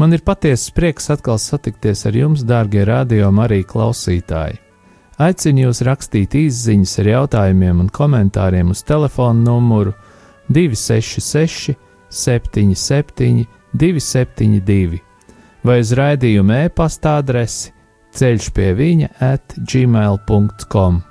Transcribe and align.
Man 0.00 0.16
ir 0.16 0.22
patiesa 0.24 0.72
prieks 0.72 1.10
atkal 1.12 1.36
satikties 1.36 2.06
ar 2.08 2.16
jums, 2.16 2.40
dārgie 2.48 2.86
radio 2.88 3.28
arī 3.44 3.60
klausītāji. 3.68 4.56
Aicinu 5.20 5.66
jūs 5.66 5.82
rakstīt 5.84 6.32
īsiņas 6.40 6.94
ar 7.02 7.10
jautājumiem 7.10 7.82
un 7.84 7.90
komentāriem 7.92 8.70
uz 8.72 8.80
telefona 8.88 9.44
numuru 9.44 9.92
266, 10.48 11.76
77, 12.08 13.44
272 13.76 15.02
vai 15.68 15.80
uz 15.84 15.92
raidījuma 15.92 16.64
e-pasta 16.64 17.18
adresi 17.20 17.74
ceļš 18.16 18.50
pie 18.56 18.72
viņa 18.74 19.10
at 19.20 19.54
gmail.com. 19.60 21.02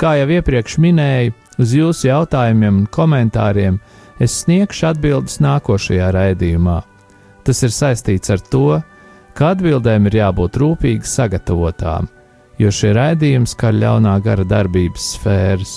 Kā 0.00 0.14
jau 0.16 0.28
iepriekš 0.38 0.78
minēju, 0.80 1.34
uz 1.60 1.74
jūsu 1.76 2.08
jautājumiem 2.08 2.86
un 2.86 2.86
komentāriem 2.88 3.76
es 4.16 4.40
sniegšu 4.46 4.88
atbildes 4.94 5.36
nākošajā 5.44 6.08
raidījumā. 6.16 6.78
Tas 7.44 7.62
ir 7.64 7.72
saistīts 7.72 8.30
ar 8.32 8.42
to, 8.52 8.80
ka 9.34 9.54
atbildēm 9.54 10.08
ir 10.10 10.18
jābūt 10.20 10.58
rūpīgi 10.60 11.08
sagatavotām, 11.08 12.08
jo 12.60 12.72
šie 12.74 12.92
raidījumi 12.96 13.48
skar 13.48 13.76
ļaunā 13.76 14.18
gara 14.24 14.44
darbības 14.44 15.14
sfēras. 15.16 15.74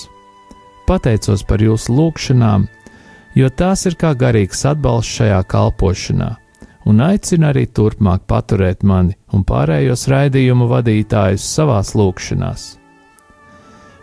Pateicos 0.88 1.46
par 1.48 1.64
jūsu 1.64 1.96
lūgšanām, 1.96 2.68
jo 3.40 3.50
tās 3.50 3.86
ir 3.88 3.96
kā 4.00 4.12
garīgs 4.20 4.66
atbalsts 4.68 5.22
šajā 5.22 5.40
kalpošanā, 5.48 6.30
un 6.92 7.04
aicinu 7.06 7.48
arī 7.54 7.66
turpmāk 7.72 8.26
paturēt 8.28 8.84
mani 8.84 9.16
un 9.32 9.46
pārējos 9.48 10.10
raidījumu 10.12 10.68
vadītājus 10.72 11.46
savās 11.56 11.94
lūgšanās. 11.96 12.66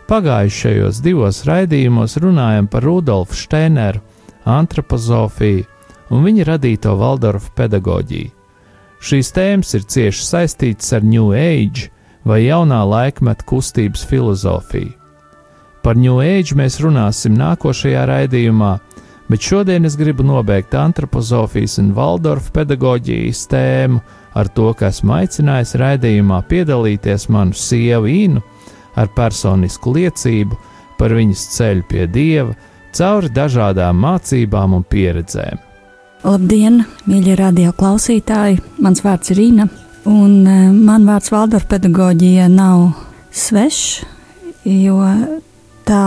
Pagājušajos 0.09 0.97
divos 1.05 1.45
raidījumos 1.47 2.17
runājam 2.19 2.65
par 2.67 2.83
Rudolfu 2.83 3.37
Steineru, 3.37 4.01
antropozofiju 4.49 5.69
un 6.11 6.25
viņa 6.27 6.45
radīto 6.51 6.93
Valdorfu 6.99 7.53
pedagoģiju. 7.57 8.31
Šīs 9.01 9.31
tēmas 9.33 9.73
ir 9.73 9.85
cieši 9.89 10.25
saistītas 10.27 10.91
ar 10.93 11.05
New 11.07 11.31
Age 11.33 11.87
vai 12.27 12.43
jaunā 12.43 12.83
laikmeta 12.85 13.45
kustības 13.49 14.03
filozofiju. 14.05 14.91
Par 15.81 15.97
New 15.97 16.19
Age 16.21 16.53
mēs 16.53 16.77
runāsim 16.83 17.33
nākošajā 17.39 18.03
raidījumā, 18.05 18.75
bet 19.31 19.41
šodien 19.41 19.87
es 19.89 19.95
gribu 19.97 20.21
nobeigt 20.27 20.75
antropozofijas 20.77 21.79
un 21.81 21.95
Valdorfa 21.97 22.53
pedagoģijas 22.59 23.47
tēmu 23.49 24.03
ar 24.37 24.51
to, 24.53 24.69
ka 24.77 24.91
esmu 24.91 25.15
aicinājis 25.17 25.73
raidījumā 25.81 26.43
piedalīties 26.51 27.25
manu 27.33 27.57
sievu 27.57 28.11
Inu 28.11 28.43
ar 28.99 29.09
personisku 29.15 29.95
liecību 29.97 30.59
par 30.99 31.17
viņas 31.17 31.47
ceļu 31.55 31.89
pie 31.89 32.05
dieva 32.05 32.53
cauri 32.93 33.33
dažādām 33.33 33.97
mācībām 34.05 34.77
un 34.77 34.85
pieredzēm. 34.85 35.70
Labdien, 36.21 36.83
mīļie 37.09 37.33
radio 37.33 37.71
klausītāji! 37.73 38.59
Mans 38.85 38.99
vārds 39.01 39.31
ir 39.33 39.39
Rīna, 39.39 39.63
un 40.05 40.35
e, 40.45 40.57
man 40.69 41.07
vārds 41.09 41.31
Valdorfa 41.33 41.71
pedagoģija 41.71 42.45
nav 42.53 42.91
svešs, 43.33 44.03
jo 44.69 44.99
tā 45.89 46.03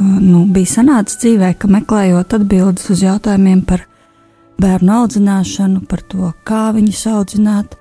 nu, 0.00 0.40
bija 0.50 0.72
sanācis 0.72 1.20
dzīvē, 1.22 1.52
ka 1.62 1.70
meklējot 1.70 2.34
atbildes 2.40 2.90
uz 2.90 3.04
jautājumiem 3.06 3.62
par 3.70 3.86
bērnu 4.58 4.96
audzināšanu, 4.96 5.84
par 5.86 6.02
to, 6.10 6.32
kā 6.42 6.64
viņus 6.74 7.06
audzināt, 7.14 7.78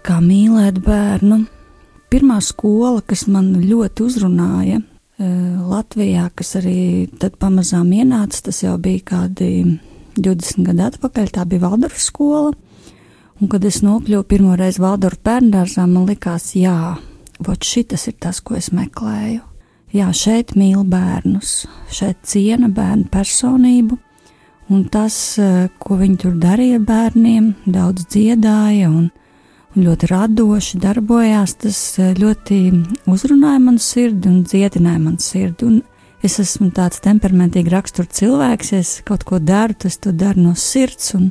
kā 0.00 0.16
mīlēt 0.24 0.80
bērnu. 0.80 1.42
Pirmā 2.08 2.40
skola, 2.40 3.04
kas 3.04 3.28
man 3.28 3.52
ļoti 3.60 4.08
uzrunāja 4.08 4.80
e, 4.80 4.84
Latvijā, 5.60 6.30
kas 6.32 6.56
arī 6.64 7.10
tad 7.20 7.36
pamazām 7.36 7.92
ienāca, 8.00 8.46
tas 8.48 8.64
jau 8.64 8.78
bija 8.80 9.10
kādi 9.12 9.52
20 10.16 10.66
gadu 10.68 10.86
atpakaļ. 10.88 11.30
Tā 11.32 11.46
bija 11.48 11.68
Valdorfa 11.68 12.00
skola. 12.02 12.52
Un, 13.40 13.48
kad 13.50 13.64
es 13.66 13.80
nokļuvu 13.82 14.26
pirmo 14.28 14.56
reizi 14.58 14.82
Valdorfa 14.82 15.24
bērngārzā, 15.32 15.86
man 15.90 16.06
likās, 16.06 16.52
jā, 16.54 16.96
vot 17.42 17.64
šis 17.66 18.06
ir 18.10 18.18
tas, 18.20 18.40
ko 18.40 18.54
es 18.58 18.70
meklēju. 18.74 19.42
Jā, 19.92 20.06
šeit 20.16 20.54
mīl 20.56 20.86
bērnus, 20.88 21.66
šeit 21.92 22.22
ciena 22.24 22.70
bērnu 22.72 23.10
personību, 23.12 23.98
un 24.72 24.84
tas, 24.88 25.16
eh, 25.38 25.68
ko 25.78 25.98
viņi 26.00 26.16
tur 26.22 26.38
darīja 26.40 26.78
ar 26.78 26.86
bērniem, 26.88 27.50
daudz 27.66 28.06
dziedāja 28.06 28.88
un, 28.88 29.10
un 29.76 29.84
ļoti 29.84 30.08
radoši 30.08 30.80
darbojās, 30.80 31.56
tas 31.60 31.80
eh, 31.98 32.14
ļoti 32.14 32.60
uzrunāja 33.04 33.60
manu 33.60 33.84
sirdi 33.84 34.30
un 34.30 34.44
dziedināja 34.48 35.02
manu 35.02 35.20
sirdi. 35.20 35.68
Un 35.68 35.82
es 36.26 36.38
esmu 36.42 36.70
tāds 36.74 37.02
temperamentīgi 37.02 37.72
rakstura 37.72 38.08
cilvēks, 38.08 38.72
ja 38.72 38.82
es 38.82 38.92
kaut 39.06 39.24
ko 39.28 39.40
daru, 39.42 39.74
tas 39.74 39.98
to 39.98 40.12
daru 40.14 40.48
no 40.48 40.54
sirds, 40.58 41.14
un, 41.18 41.30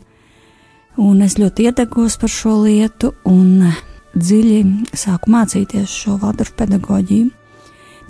un 1.00 1.22
es 1.25 1.38
ļoti 1.40 1.69
iedegos 1.69 2.18
par 2.22 2.31
šo 2.31 2.57
lietu, 2.66 3.13
un 3.28 3.72
dziļi 4.16 4.59
sāku 4.97 5.31
mācīties 5.31 5.94
šo 6.03 6.18
Valdorfu 6.22 6.57
pedagoģiju. 6.59 7.29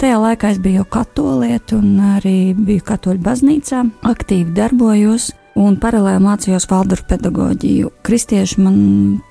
Tajā 0.01 0.17
laikā 0.17 0.49
es 0.49 0.57
biju 0.57 0.87
katolieti 0.89 1.75
un 1.77 1.99
arī 2.15 2.55
biju 2.57 2.81
katoļu 2.87 3.21
baznīcā, 3.21 3.83
aktīvi 4.09 4.55
darbojos 4.57 5.29
un 5.61 5.75
paralēli 5.77 6.23
mācījos 6.23 6.65
Valdorfu 6.71 7.05
pedagoģiju. 7.11 7.91
Kristieši 8.07 8.63
man 8.63 8.79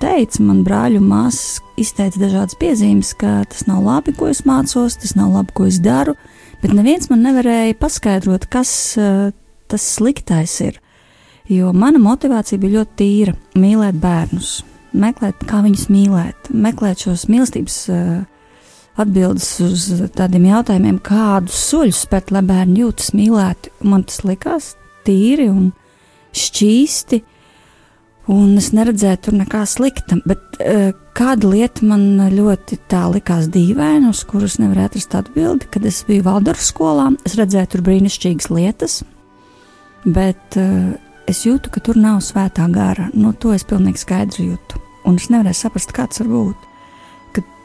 teica, 0.03 0.45
man 0.47 0.61
brāļu 0.67 1.01
māsas 1.03 1.59
izteica 1.81 2.23
dažādas 2.23 2.59
piezīmes, 2.61 3.15
ka 3.19 3.41
tas 3.51 3.67
nav 3.67 3.83
labi, 3.83 4.15
ko 4.15 4.29
es 4.31 4.45
mācos, 4.47 5.01
tas 5.01 5.17
nav 5.19 5.33
labi, 5.35 5.57
ko 5.57 5.67
es 5.67 5.81
daru, 5.83 6.15
bet 6.63 6.75
neviens 6.77 7.11
man 7.11 7.25
nevarēja 7.25 7.79
paskaidrot, 7.81 8.49
kas 8.53 8.73
uh, 9.01 9.31
tas 9.71 9.87
sliktais 9.97 10.59
ir. 10.65 10.81
Jo 11.51 11.73
mana 11.75 11.99
motivācija 12.03 12.61
bija 12.63 12.81
ļoti 12.81 12.99
tīra- 13.01 13.37
mīlēt 13.63 13.99
bērnus, 14.03 14.61
meklēt, 14.95 15.43
kā 15.51 15.63
viņus 15.65 15.89
mīlēt, 15.91 16.53
meklēt 16.53 17.07
šos 17.07 17.27
mīlestības 17.31 17.79
uh, 17.91 18.21
atbildes 19.01 19.49
uz 19.65 19.89
tādiem 20.17 20.47
jautājumiem, 20.51 21.01
kādus 21.03 21.59
soļus 21.71 22.05
spērt, 22.07 22.31
lai 22.35 22.43
bērni 22.47 22.83
jūtas 22.85 23.13
mīlēti. 23.17 23.73
Man 23.83 24.05
tas 24.05 24.23
likās 24.27 24.75
tīri 25.07 25.49
un 25.51 25.71
šķīsti. 26.37 27.23
Un 28.31 28.55
es 28.61 28.69
neredzēju 28.77 29.19
tur 29.27 29.35
nekā 29.41 29.65
slikta, 29.67 30.21
bet 30.29 30.61
uh, 30.63 30.93
kāda 31.19 31.51
lieta 31.51 31.87
man 31.89 32.05
ļoti 32.31 32.79
tā 32.91 33.09
likās 33.11 33.49
dīvaina, 33.51 34.13
uz 34.13 34.23
kuras 34.29 34.61
nevarēju 34.63 34.91
atrast 34.93 35.17
atbildi, 35.19 35.67
kad 35.75 35.89
es 35.89 36.03
biju 36.07 36.29
Valdorfa 36.29 36.63
skolā. 36.63 37.09
Es 37.27 37.35
redzēju 37.41 37.73
tur 37.73 37.83
brīnišķīgas 37.89 38.51
lietas, 38.55 39.01
bet 40.07 40.61
uh, 40.61 40.93
es 41.31 41.43
jūtu, 41.47 41.73
ka 41.75 41.83
tur 41.83 41.99
nav 41.99 42.21
svētā 42.23 42.69
gara. 42.71 43.09
No 43.15 43.33
nu, 43.33 43.35
to 43.35 43.55
es 43.57 43.67
pilnīgi 43.67 44.05
skaidri 44.05 44.53
jūtu. 44.53 44.79
Un 45.09 45.19
es 45.19 45.27
nevarēju 45.33 45.65
saprast, 45.65 45.97
kāds 45.97 46.23
var 46.23 46.31
būt. 46.31 46.69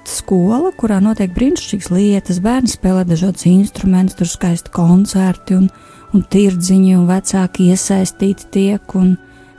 Skola, 0.05 0.69
kurā 0.77 0.99
notiek 1.01 1.31
brīnišķīgas 1.33 1.87
lietas, 1.89 2.37
bērni 2.45 2.69
spēlē 2.69 3.07
dažādus 3.09 3.47
instrumentus, 3.49 4.19
tur 4.19 4.29
skaisti 4.29 4.69
koncerti 4.73 5.57
un, 5.57 5.65
un 6.13 6.21
tirdziņi, 6.29 6.91
un 6.93 7.07
vecāki 7.09 7.71
iesaistīti 7.73 8.51
tiek. 8.53 8.93
Un, 8.99 9.15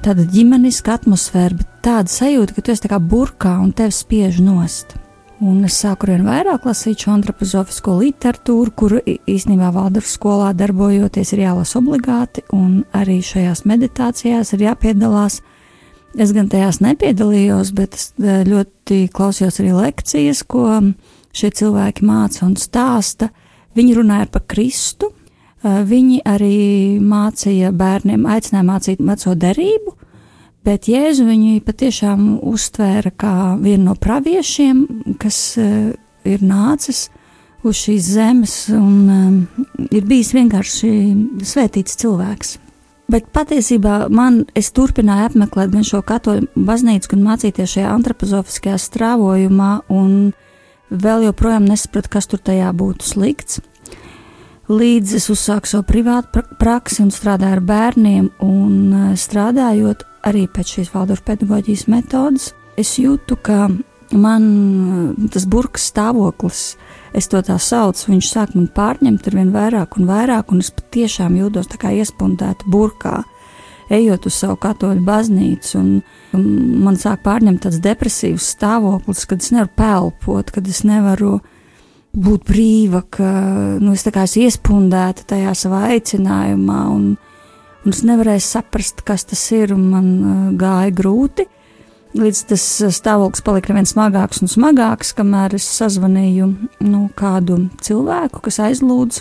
tāda 0.06 0.22
ģimeniska 0.30 1.00
atmosfēra, 1.00 1.56
bet 1.58 1.82
tāda 1.82 2.12
sajūta, 2.12 2.54
ka 2.54 2.62
tu 2.62 2.72
esi 2.74 2.90
kā 2.90 3.00
burkā 3.02 3.56
un 3.62 3.72
tevi 3.74 3.94
spiež 3.94 4.38
nost. 4.44 4.94
Un 5.42 5.66
es 5.68 5.76
sāku 5.82 6.06
ar 6.06 6.14
vien 6.14 6.28
vairāk 6.28 6.64
lasīt 6.64 7.02
šo 7.02 7.12
antropozofisko 7.12 7.96
literatūru, 7.98 8.72
kuru 8.72 9.00
īstenībā 9.04 9.68
Valdorfa 9.74 10.08
skolā 10.08 10.52
darbojoties 10.56 11.34
ir 11.34 11.42
jālasa 11.42 11.80
obligāti, 11.82 12.44
un 12.56 12.84
arī 12.96 13.18
šajās 13.24 13.66
meditācijās 13.68 14.54
ir 14.54 14.64
jāpiedalās. 14.68 15.42
Es 16.16 16.32
gan 16.32 16.48
tajās 16.48 16.78
nepiedalījos, 16.80 17.74
bet 17.76 17.98
es 17.98 18.08
e, 18.16 18.38
ļoti 18.48 19.02
klausījos 19.12 19.60
arī 19.60 19.74
lekcijas, 19.76 20.40
ko 20.48 20.70
šie 21.36 21.50
cilvēki 21.58 22.06
māca 22.08 22.46
un 22.46 22.54
stāsta. 22.56 23.28
Viņi 23.76 23.98
runāja 23.98 24.30
par 24.32 24.46
Kristu, 24.48 25.10
viņi 25.66 26.22
arī 26.28 26.56
mācīja 27.02 27.72
bērniem, 27.74 28.26
aicināja 28.30 28.66
mācīt 28.66 29.02
veco 29.02 29.34
derību, 29.34 29.94
bet 30.66 30.88
Jēzu 30.90 31.26
viņi 31.28 31.62
patiešām 31.66 32.26
uztvēra 32.46 33.12
kā 33.14 33.36
vienu 33.60 33.90
no 33.90 33.94
praviešiem, 33.98 34.84
kas 35.22 35.40
uh, 35.60 35.92
ir 36.26 36.44
nācis 36.44 37.08
uz 37.66 37.80
šīs 37.80 38.12
zemes 38.14 38.54
un 38.74 38.94
um, 39.10 39.40
ir 39.90 40.06
bijis 40.06 40.32
vienkārši 40.36 40.92
svētīts 41.46 41.98
cilvēks. 42.02 42.56
Bet 43.10 43.28
patiesībā 43.34 44.08
man, 44.10 44.40
es 44.58 44.72
turpināju 44.74 45.28
apmeklēt 45.28 45.70
gan 45.70 45.84
šo 45.86 46.00
katoļu 46.06 46.48
baznīcu, 46.66 47.12
gan 47.12 47.22
mācīties 47.28 47.76
šajā 47.76 47.92
antropozofiskajā 47.94 48.80
strāvojumā, 48.82 49.70
un 49.94 50.32
vēl 50.90 51.28
joprojām 51.28 51.68
nesapratu, 51.70 52.10
kas 52.16 52.26
tur 52.30 52.42
tajā 52.42 52.72
būtu 52.74 53.06
slikts. 53.06 53.60
Līdz 54.66 55.12
es 55.14 55.28
uzsāku 55.30 55.68
savu 55.70 55.84
privātu 55.86 56.40
praksi 56.58 57.04
un 57.04 57.12
strādāju 57.14 57.54
ar 57.54 57.60
bērniem, 57.62 58.24
un 58.42 58.72
eh, 58.90 59.12
strādājot 59.14 60.02
arī 60.26 60.48
pēc 60.50 60.72
šīs 60.74 60.90
Valdorfa 60.90 61.28
pedagoģijas 61.28 61.84
metodas, 61.86 62.48
es 62.74 62.96
jūtu, 62.98 63.38
ka 63.46 63.68
man 64.10 64.48
eh, 64.50 65.28
tas 65.30 65.46
burkas 65.46 65.86
stāvoklis, 65.92 66.64
es 67.14 67.30
to 67.30 67.44
tā 67.46 67.60
saucu, 67.62 68.10
viņš 68.10 68.32
sāk 68.32 68.58
man 68.58 68.66
pārņemt 68.74 69.30
ar 69.30 69.38
vien 69.38 69.54
vairāk 69.54 70.00
un 70.00 70.10
vairāk, 70.10 70.50
un 70.50 70.66
es 70.66 70.74
patiešām 70.74 71.38
jūtos 71.38 71.70
tā 71.70 71.78
kā 71.86 71.94
iespundēta 71.94 72.66
burkā, 72.66 73.20
ejot 73.86 74.26
uz 74.26 74.34
savu 74.34 74.58
katoļu 74.66 75.06
baznīcu, 75.06 75.78
un, 75.78 75.92
un 76.34 76.48
man 76.82 76.98
sāk 76.98 77.22
pārņemt 77.22 77.68
tāds 77.68 77.78
depresīvs 77.86 78.50
stāvoklis, 78.58 79.28
kad 79.30 79.46
es 79.46 79.54
nevaru 79.54 79.76
pelpot, 79.78 80.50
kad 80.58 80.74
es 80.74 80.82
nevaru 80.82 81.36
būt 82.16 82.46
brīva, 82.48 83.02
ka 83.12 83.30
nu, 83.82 83.92
es 83.92 84.06
esmu 84.06 84.46
iespundēta 84.46 85.26
tajā 85.34 85.52
savā 85.56 85.82
aicinājumā, 85.92 86.80
un, 86.94 87.10
un 87.84 87.92
es 87.92 88.02
nevarēju 88.06 88.44
saprast, 88.44 89.04
kas 89.06 89.26
tas 89.28 89.42
ir, 89.56 89.74
un 89.76 89.86
man 89.92 90.08
uh, 90.16 90.40
gāja 90.58 90.94
grūti. 90.96 91.46
Līdz 92.16 92.42
tas 92.48 92.64
stāvoklis 92.96 93.44
palika 93.44 93.74
vien 93.76 93.88
smagāks 93.88 94.40
un 94.40 94.48
smagāks, 94.48 95.12
kamēr 95.18 95.58
es 95.58 95.66
sazvanīju 95.68 96.48
nu, 96.86 97.00
kādu 97.18 97.66
cilvēku, 97.84 98.40
kas 98.46 98.62
aizlūdz 98.70 99.20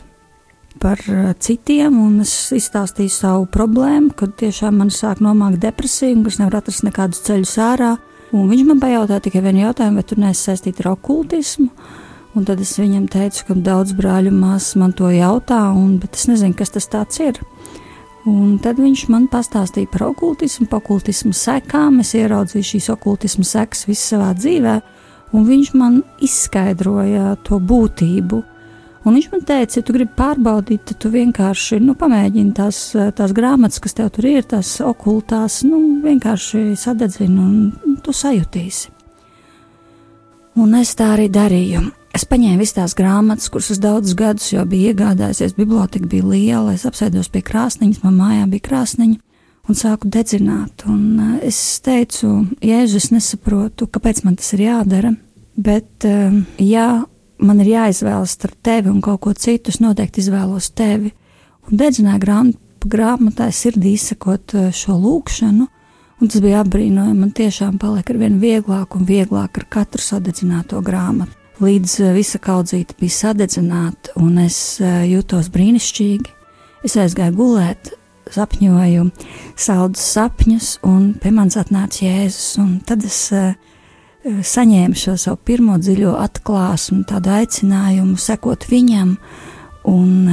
par 0.80 1.02
uh, 1.12 1.34
citiem, 1.44 2.00
un 2.00 2.24
es 2.24 2.32
izstāstīju 2.56 3.12
savu 3.12 3.50
problēmu, 3.52 4.14
kad 4.16 4.38
tiešām 4.40 4.80
man 4.80 4.94
sāk 4.94 5.20
nomākt 5.24 5.60
depresija, 5.64 6.16
un 6.16 6.24
es 6.32 6.40
nevaru 6.40 6.62
atrast 6.62 6.88
nekādus 6.88 7.26
ceļus 7.28 7.58
ārā. 7.68 7.94
Un 8.36 8.50
viņš 8.50 8.64
man 8.68 8.80
pajautāja 8.82 9.28
tikai 9.28 9.44
vienu 9.44 9.68
jautājumu, 9.68 10.00
vai 10.00 10.08
tu 10.08 10.18
neesi 10.20 10.48
saistīta 10.48 10.84
ar 10.84 10.96
okultismu. 10.96 11.70
Un 12.36 12.44
tad 12.44 12.60
es 12.60 12.74
viņam 12.76 13.06
teicu, 13.08 13.46
ka 13.48 13.56
daudz 13.64 13.94
brāļu 13.96 14.34
māsas 14.36 14.76
man 14.80 14.92
to 14.92 15.08
jautā, 15.14 15.62
un, 15.72 15.96
bet 16.02 16.18
es 16.20 16.28
nezinu, 16.28 16.56
kas 16.58 16.74
tas 16.76 17.20
ir. 17.24 17.40
Un 18.26 18.58
tad 18.58 18.80
viņš 18.82 19.06
man 19.14 19.28
pastāstīja 19.32 19.88
par 19.94 20.08
okultismu, 20.10 20.66
par 20.68 20.82
okultismu 20.82 21.32
sekām. 21.38 22.02
Es 22.02 22.16
ieraudzīju 22.18 22.72
šīs 22.72 22.90
okultismu 22.92 23.46
sekas 23.46 23.86
visā 23.86 24.16
savā 24.16 24.32
dzīvē, 24.34 24.76
un 25.38 25.46
viņš 25.46 25.72
man 25.78 26.02
izskaidroja 26.26 27.36
to 27.46 27.62
būtību. 27.62 28.42
Un 29.06 29.14
viņš 29.14 29.28
man 29.32 29.44
teica, 29.46 29.78
ja 29.78 29.86
tu 29.86 29.94
gribi 29.94 30.18
pārbaudīt, 30.18 30.88
tad 30.90 30.98
tu 31.04 31.12
vienkārši 31.14 31.78
nu, 31.84 31.94
pamēģini 31.94 32.56
tās, 32.58 32.80
tās 33.16 33.36
grāmatas, 33.38 33.78
kas 33.80 33.94
tev 33.94 34.10
tur 34.16 34.26
ir, 34.26 34.42
tās 34.50 34.80
okultās, 34.82 35.60
nu, 35.68 36.02
vienkārši 36.02 36.72
sadedzini 36.82 37.38
un 37.38 38.00
tu 38.02 38.16
sajutīsi. 38.16 38.90
Un 40.58 40.74
es 40.80 40.96
tā 40.98 41.12
arī 41.14 41.30
darīju. 41.30 41.84
Es 42.16 42.24
paņēmu 42.24 42.62
visas 42.62 42.78
tās 42.78 42.94
grāmatas, 42.96 43.50
kuras 43.52 43.74
es 43.74 43.80
daudzus 43.84 44.16
gadus 44.16 44.48
jau 44.54 44.64
biju 44.72 44.94
iegādājusies. 44.94 45.58
Biblioteka 45.58 46.08
bija 46.08 46.24
liela, 46.30 46.72
es 46.72 46.86
apsēdos 46.88 47.28
pie 47.34 47.42
krāsniņas, 47.44 48.06
man 48.06 48.16
mājā 48.16 48.46
bija 48.54 48.64
krāsniņa, 48.70 49.18
un 49.68 49.76
sāku 49.76 50.08
dedzināt. 50.14 50.86
Un 50.88 51.02
uh, 51.20 51.34
es 51.44 51.60
teicu, 51.84 52.46
Jēzus, 52.64 53.10
es 53.10 53.12
nesaprotu, 53.12 53.90
kāpēc 53.92 54.24
man 54.24 54.40
tas 54.40 54.54
ir 54.56 54.64
jādara, 54.64 55.12
bet, 55.60 56.08
uh, 56.08 56.40
ja 56.64 56.88
man 57.44 57.62
ir 57.66 57.74
jāizvēlas 57.74 58.40
starp 58.40 58.64
tevi 58.64 58.94
un 58.96 59.04
kaut 59.04 59.26
ko 59.28 59.36
citu, 59.36 59.76
es 59.76 59.84
noteikti 59.84 60.24
izvēlos 60.24 60.72
tevi. 60.72 61.12
Un 61.68 61.84
dedzināju 61.84 62.24
grāmatu, 62.24 62.92
grāmatā 62.96 63.52
sirdī 63.52 63.98
izsakot 64.00 64.56
uh, 64.56 64.72
šo 64.72 65.02
lūkšanu, 65.04 65.68
un 66.22 66.32
tas 66.32 66.40
bija 66.40 66.64
apbrīnojami. 66.64 67.24
Man 67.26 67.36
tiešām 67.36 67.76
palika 67.82 68.16
ar 68.16 68.24
vien 68.24 68.40
vieglāk 68.40 68.96
un 68.96 69.04
vieglāk 69.04 69.60
ar 69.60 69.74
katru 69.82 70.14
sadedzināto 70.14 70.80
grāmatu 70.80 71.42
līdz 71.63 72.00
eh, 72.04 72.13
visa 72.16 72.40
kaudzīte 72.42 72.98
bija 73.00 73.16
sadedzināta, 73.19 74.16
un 74.22 74.40
es 74.44 74.80
eh, 74.81 75.06
jutos 75.12 75.50
brīnišķīgi. 75.54 76.34
Es 76.86 76.98
aizgāju 77.02 77.36
gulēt, 77.38 77.94
sapņoju 78.34 79.07
saldus 79.57 80.04
sapņus, 80.16 80.69
un 80.86 81.13
pie 81.22 81.31
manis 81.34 81.57
atnāca 81.57 82.04
Jēzus, 82.06 82.60
tad 82.86 83.06
es 83.06 83.19
uh, 83.34 83.56
saņēmu 84.25 84.98
šo 84.98 85.16
savu 85.22 85.40
pirmo 85.46 85.80
dziļo 85.81 86.13
atklāsmu, 86.22 87.04
tādu 87.10 87.34
aicinājumu 87.40 88.18
sekot 88.22 88.68
viņam 88.69 89.16
un 89.90 90.30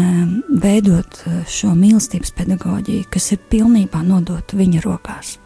veidot 0.60 1.22
šo 1.48 1.72
mīlestības 1.76 2.36
pedagoģiju, 2.36 3.08
kas 3.12 3.32
ir 3.32 3.40
pilnībā 3.52 4.04
nodota 4.04 4.60
viņa 4.60 4.84
rokās. 4.84 5.38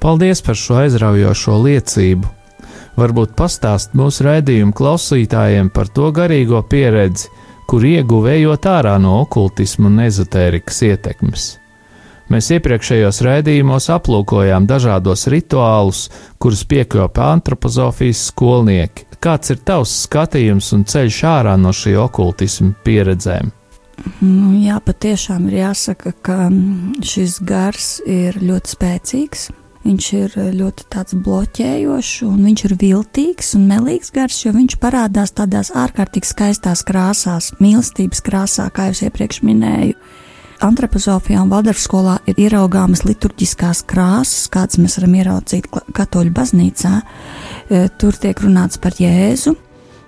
Paldies 0.00 0.44
par 0.44 0.56
šo 0.56 0.80
aizraujošo 0.84 1.60
liecību! 1.64 2.37
Varbūt 2.98 3.36
pastāst 3.38 3.94
mūsu 3.98 4.26
raidījumu 4.26 4.74
klausītājiem 4.76 5.70
par 5.74 5.90
to 5.94 6.10
garīgo 6.14 6.62
pieredzi, 6.66 7.30
kur 7.68 7.84
ieguvējot 7.84 8.68
ārā 8.68 8.96
no 9.02 9.18
okultismu 9.22 9.90
un 9.90 10.04
ezotērikas 10.06 10.82
ietekmes. 10.88 11.48
Mēs 12.28 12.50
iepriekšējos 12.52 13.22
raidījumos 13.24 13.86
aplūkojām 13.94 14.66
dažādos 14.68 15.24
rituālus, 15.32 16.08
kurus 16.36 16.64
piekopja 16.68 17.30
antropozofijas 17.38 18.26
skolnieki. 18.32 19.06
Kāds 19.18 19.50
ir 19.54 19.62
tavs 19.66 19.94
skatījums 20.04 20.68
un 20.76 20.84
ceļš 20.86 21.22
ārā 21.26 21.56
no 21.58 21.72
šī 21.74 21.96
okultisma 21.98 22.74
pieredzēm? 22.84 23.48
Nu, 24.22 24.52
jā, 24.60 24.76
patiešām 24.84 25.48
ir 25.48 25.56
jāsaka, 25.64 26.12
ka 26.22 26.36
šis 27.02 27.40
gars 27.48 27.88
ir 28.06 28.38
ļoti 28.44 28.76
spēcīgs. 28.76 29.48
Viņš 29.88 30.06
ir 30.18 30.34
eh, 30.36 30.48
ļoti 30.52 30.84
tāds 30.92 31.16
bloķējošs, 31.24 32.22
un 32.28 32.42
viņš 32.44 32.64
ir 32.66 32.74
viltīgs 32.82 33.54
un 33.56 33.68
melīgs 33.70 34.12
gars, 34.12 34.42
jo 34.44 34.52
viņš 34.52 34.76
parādās 34.82 35.32
tādās 35.38 35.70
ārkārtīgi 35.72 36.28
skaistās 36.28 36.84
krāsās, 36.84 37.54
mīlestības 37.62 38.20
krāsā, 38.26 38.68
kā 38.74 38.90
jau 38.90 39.08
iepriekš 39.08 39.40
minēju. 39.48 39.96
Antropozofijā 40.66 41.40
un 41.40 41.52
Valdorfa 41.52 41.80
skolā 41.80 42.16
ir 42.28 42.40
ieraugāmas 42.42 43.04
liturģiskās 43.06 43.84
krāsas, 43.88 44.48
kādas 44.52 44.80
mēs 44.82 44.98
varam 44.98 45.14
ieraudzīt 45.20 45.70
katoļu 45.96 46.34
baznīcā. 46.36 46.94
Eh, 47.00 47.88
tur 47.96 48.18
tiek 48.20 48.44
runāts 48.44 48.80
par 48.82 48.98
Jēzu, 48.98 49.54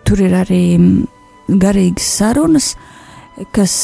tur 0.05 0.21
ir 0.27 0.37
arī 0.43 0.65
mm, 0.77 1.57
garīgas 1.63 2.13
sarunas, 2.19 2.75
kas 3.55 3.75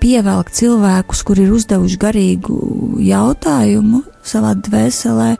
pievelk 0.00 0.50
cilvēkus, 0.54 1.22
kuri 1.26 1.46
ir 1.46 1.54
uzdevuši 1.56 1.98
garīgu 2.00 2.56
jautājumu 3.02 4.02
savā 4.26 4.54
dvēselē, 4.58 5.36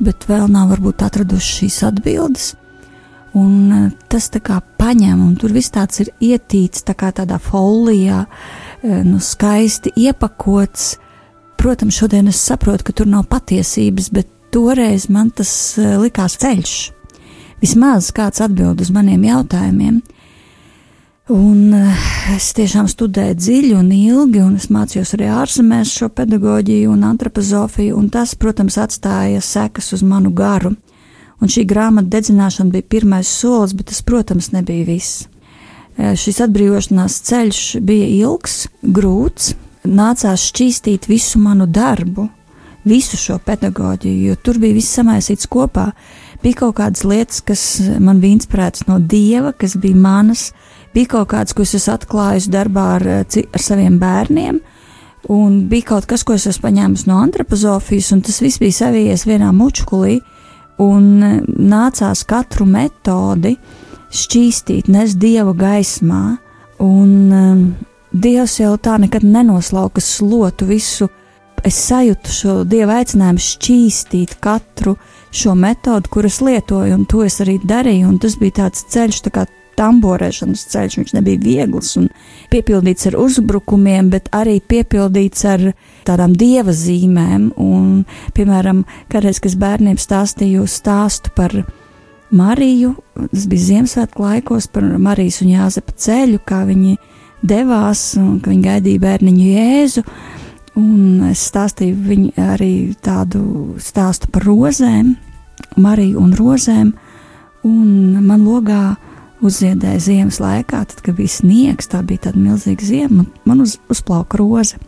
bet 0.00 0.24
vēl 0.28 0.48
nav 0.52 0.72
varbūt 0.74 1.04
atraduši 1.06 1.54
šīs 1.60 1.78
atbildes. 1.88 2.54
Un 3.36 3.92
tas 4.10 4.26
tā 4.32 4.40
kā 4.42 4.58
paņem, 4.80 5.20
un 5.22 5.36
tur 5.38 5.52
viss 5.54 5.70
tāds 5.70 6.00
ir 6.02 6.10
ietīts 6.18 6.82
tā 6.82 6.96
kā 6.98 7.12
tādā 7.14 7.38
folijā, 7.38 8.24
nu 9.06 9.20
skaisti 9.22 9.92
iepakots. 9.94 10.96
Protams, 11.60 11.98
šodien 12.00 12.26
es 12.32 12.40
saprotu, 12.42 12.88
ka 12.88 12.96
tur 12.96 13.06
nav 13.06 13.28
patiesības, 13.30 14.08
bet 14.16 14.26
toreiz 14.50 15.06
man 15.12 15.30
tas 15.30 15.52
likās 15.78 16.38
ceļš. 16.42 16.78
Vismaz 17.60 18.08
kāds 18.16 18.40
atbild 18.42 18.80
uz 18.80 18.90
maniem 18.90 19.28
jautājumiem. 19.28 20.00
Un 21.30 21.70
eh, 21.78 21.98
es 22.34 22.48
tiešām 22.58 22.88
studēju 22.90 23.36
dziļi 23.38 23.74
un 23.78 23.90
ilgi, 23.94 24.40
un 24.42 24.56
es 24.58 24.64
mācījos 24.74 25.12
arī 25.14 25.28
ārzemēs 25.30 25.92
šo 26.00 26.08
pedagoģiju 26.10 26.90
un 26.90 27.04
antropozofiju, 27.06 27.94
un 27.94 28.08
tas, 28.10 28.32
protams, 28.34 28.74
atstāja 28.82 29.38
sekas 29.38 29.92
uz 29.94 30.02
manu 30.02 30.32
garu. 30.34 30.72
Un 31.38 31.52
šī 31.52 31.62
grāmata 31.70 32.10
dedzināšana 32.16 32.74
bija 32.74 32.88
pirmais 32.96 33.30
solis, 33.30 33.76
bet 33.78 33.92
tas, 33.92 34.02
protams, 34.02 34.50
nebija 34.50 34.88
viss. 34.88 35.28
Eh, 35.94 36.16
šis 36.18 36.42
atbrīvošanās 36.48 37.20
ceļš 37.30 37.62
bija 37.86 38.10
ilgs, 38.24 38.64
grūts, 38.82 39.52
nācās 39.86 40.48
šķīstīt 40.50 41.06
visu 41.06 41.38
manu 41.38 41.70
darbu, 41.70 42.26
visu 42.82 43.20
šo 43.20 43.38
pedagoģiju, 43.46 44.32
jo 44.32 44.40
tur 44.42 44.58
bija 44.58 44.80
viss 44.80 44.98
samaisīts 44.98 45.46
kopā. 45.46 45.92
Bija 46.42 46.64
kaut 46.64 46.80
kādas 46.82 47.06
lietas, 47.06 47.38
kas 47.44 47.62
man 48.02 48.18
bija 48.18 48.40
inspirētas 48.40 48.88
no 48.90 48.98
dieva, 48.98 49.54
kas 49.54 49.78
bija 49.78 49.94
manas, 49.94 50.48
bija 50.94 51.14
kaut 51.16 51.30
kāds, 51.32 51.54
ko 51.54 51.64
es 51.66 51.74
esmu 51.78 51.94
atklājis 51.96 52.50
darbā 52.52 52.86
ar, 52.96 53.06
eh, 53.06 53.42
ar 53.52 53.60
saviem 53.62 53.98
bērniem. 54.00 54.60
Un 55.28 55.68
bija 55.68 55.92
kaut 55.92 56.06
kas, 56.06 56.24
ko 56.24 56.34
es 56.34 56.46
esmu 56.46 56.68
paņēmis 56.68 57.06
no 57.06 57.20
antropozofijas, 57.20 58.12
un 58.12 58.22
tas 58.22 58.40
viss 58.40 58.58
bija 58.58 58.72
savijies 58.72 59.26
vienā 59.28 59.52
mučkulī. 59.52 60.20
Un 60.78 61.22
eh, 61.22 61.40
nācās 61.46 62.24
katru 62.26 62.66
metodi 62.66 63.56
šķīstīt, 64.10 64.88
nes 64.88 65.14
dievu 65.14 65.54
gaismā. 65.54 66.38
Un 66.80 67.32
um, 67.32 67.64
dievs 68.12 68.58
jau 68.60 68.74
tā 68.80 68.96
nekad 68.98 69.22
nenoslauka 69.22 70.00
slotu 70.00 70.66
visu. 70.70 71.10
Es 71.60 71.76
sajūtu 71.90 72.32
šo 72.32 72.52
dievu 72.64 72.94
aicinājumu 72.96 73.42
šķīstīt 73.44 74.38
katru 74.40 74.96
šo 75.30 75.52
metodi, 75.54 76.08
kuras 76.08 76.40
lietoju, 76.40 76.94
un 76.96 77.04
to 77.04 77.20
es 77.26 77.36
arī 77.44 77.58
darīju. 77.60 78.14
Tas 78.22 78.38
bija 78.40 78.62
tāds 78.62 78.86
ceļš, 78.88 79.20
tā 79.26 79.34
kā 79.34 79.44
tamborēšanas 79.80 80.66
ceļš, 80.70 80.98
viņš 81.00 81.14
nebija 81.16 81.40
viegls, 81.42 81.94
un 82.00 82.08
piepildīts 82.52 83.08
ar 83.10 83.18
uzbrukumiem, 83.20 84.10
bet 84.12 84.28
arī 84.36 84.58
piepildīts 84.60 85.46
ar 85.48 85.70
tādām 86.08 86.36
dieva 86.38 86.74
zīmēm. 86.76 87.50
Un, 87.60 88.04
piemēram, 88.36 88.84
kādreiz, 89.12 89.40
kad 89.42 89.56
bērniem 89.60 90.00
stāstīju 90.00 90.66
stāstu 90.70 91.32
par 91.36 91.54
Mariju, 92.30 92.92
tas 93.32 93.46
bija 93.50 93.66
Ziemassvētku 93.72 94.22
laikos, 94.22 94.68
par 94.70 94.84
Marijas 95.02 95.40
un 95.42 95.50
Jāzepa 95.50 95.96
ceļu, 95.98 96.38
kā 96.46 96.62
viņi 96.68 96.94
devās 97.42 98.04
un 98.20 98.36
ka 98.38 98.52
viņi 98.52 98.66
gaidīja 98.68 99.02
bērniņu 99.02 99.48
Jēzu. 99.48 100.04
Un 100.78 101.30
es 101.32 101.42
stāstīju 101.50 101.96
viņu 102.06 102.30
arī 102.52 102.74
tādu 103.02 103.42
stāstu 103.82 104.30
par 104.30 104.46
rozēm, 104.46 105.16
Mariju 105.80 106.22
un 106.22 106.34
rozēm. 106.38 106.92
Un 107.66 108.20
man 108.24 108.46
logā 108.46 108.94
uzziedēja 109.44 110.00
ziemas 110.04 110.40
laikā, 110.42 110.84
tad, 110.88 111.00
kad 111.04 111.16
bija 111.18 111.32
sniegs, 111.32 111.88
tā 111.90 112.02
bija 112.06 112.28
tāda 112.28 112.40
milzīga 112.40 112.86
ziema, 112.86 113.26
man 113.48 113.64
uz, 113.64 113.78
uzplauka 113.92 114.40
roze. 114.40 114.80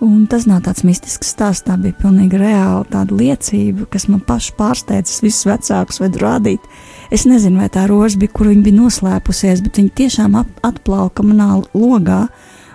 Un 0.00 0.22
tas 0.30 0.46
nav 0.48 0.62
tāds 0.64 0.80
mistisks 0.86 1.28
stāsts, 1.34 1.66
tā 1.66 1.74
bija 1.76 1.92
pilnīgi 2.00 2.38
reāla 2.40 2.86
tāda 2.88 3.16
liecība, 3.18 3.84
kas 3.92 4.06
man 4.08 4.22
pašu 4.24 4.54
pārsteidzas 4.56 5.20
visus 5.20 5.44
vecākus 5.44 6.00
vedu 6.00 6.22
rādīt. 6.22 6.70
Es 7.12 7.26
nezinu, 7.28 7.60
vai 7.60 7.68
tā 7.72 7.84
roze 7.90 8.16
bija, 8.20 8.32
kur 8.32 8.48
viņa 8.48 8.64
bija 8.64 8.78
noslēpusies, 8.78 9.60
bet 9.66 9.82
viņa 9.82 9.92
tiešām 10.00 10.38
atplauka 10.40 11.26
manā 11.26 11.50
logā, 11.74 12.22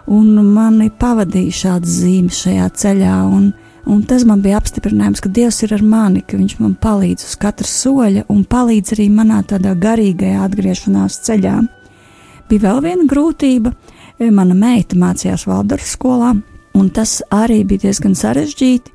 un 0.06 0.38
mani 0.54 0.92
pavadīja 0.94 1.62
šādas 1.64 1.98
zīmes 2.04 2.44
šajā 2.46 2.70
ceļā. 2.84 3.16
Un, 3.26 3.50
Un 3.86 4.02
tas 4.10 4.24
man 4.26 4.42
bija 4.42 4.58
apstiprinājums, 4.58 5.22
ka 5.22 5.30
Dievs 5.30 5.62
ir 5.66 5.76
ar 5.76 5.84
mani, 5.86 6.24
ka 6.26 6.40
Viņš 6.40 6.58
man 6.60 6.74
palīdz 6.82 7.28
uz 7.28 7.36
katra 7.38 7.68
soļa 7.70 8.26
un 8.34 8.42
palīdz 8.50 8.96
arī 8.96 9.10
manā 9.14 9.44
tādā 9.46 9.76
garīgajā 9.78 10.42
atgriešanās 10.48 11.20
ceļā. 11.28 11.60
Bija 12.50 12.66
vēl 12.66 12.82
viena 12.86 13.06
grūtība. 13.10 13.74
Mana 14.32 14.56
meita 14.56 14.96
mācījās 14.96 15.44
Valdorfas 15.44 15.92
skolā, 15.98 16.32
un 16.74 16.90
tas 16.90 17.20
arī 17.36 17.66
bija 17.68 17.90
diezgan 17.90 18.14
sarežģīti. 18.16 18.94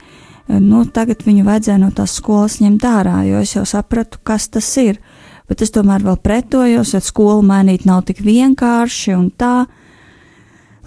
Nu, 0.64 0.82
tagad 0.88 1.22
viņu 1.26 1.44
vajadzēja 1.46 1.78
no 1.78 1.90
tās 1.94 2.16
skolas 2.18 2.56
ņemt 2.62 2.86
ārā, 2.88 3.20
jo 3.28 3.42
es 3.44 3.52
jau 3.54 3.66
sapratu, 3.68 4.18
kas 4.26 4.48
tas 4.50 4.70
ir. 4.80 4.98
Bet 5.46 5.62
es 5.62 5.70
tomēr 5.74 6.02
vēl 6.02 6.16
pretojos, 6.22 6.94
jo 6.94 7.00
skolu 7.04 7.44
mainīt 7.46 7.84
nav 7.86 8.02
tik 8.08 8.24
vienkārši 8.24 9.14
un 9.14 9.28
tā. 9.30 9.68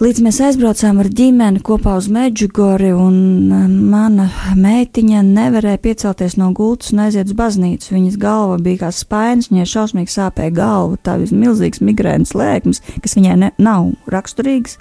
Līdz 0.02 0.24
mēs 0.26 0.40
aizbraucām 0.42 0.96
ar 0.98 1.06
ģimeni 1.06 1.60
kopā 1.62 1.92
uz 2.00 2.08
Meģigori, 2.10 2.88
un 2.98 3.52
e, 3.54 3.58
mana 3.70 4.24
meitiņa 4.58 5.20
nevarēja 5.22 5.78
piecelties 5.84 6.34
no 6.34 6.48
gultas 6.50 6.90
un 6.90 7.04
aiziet 7.04 7.30
uz 7.30 7.36
baznīcu. 7.38 7.92
Viņas 7.94 8.16
galva 8.18 8.56
bija 8.58 8.80
kā 8.80 8.90
spainis, 8.90 9.52
viņai 9.52 9.68
šausmīgi 9.70 10.10
sāpēja 10.16 10.56
galva, 10.56 10.98
tā 10.98 11.14
bija 11.22 11.38
milzīgs 11.44 11.78
migrēnas 11.86 12.34
lēkmes, 12.34 12.82
kas 13.06 13.14
viņai 13.20 13.38
ne, 13.44 13.52
nav 13.62 13.92
raksturīgs, 14.10 14.80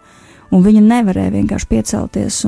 un 0.49 0.65
viņa 0.65 0.81
nevarēja 0.87 1.35
vienkārši 1.37 1.69
piecelties. 1.75 2.41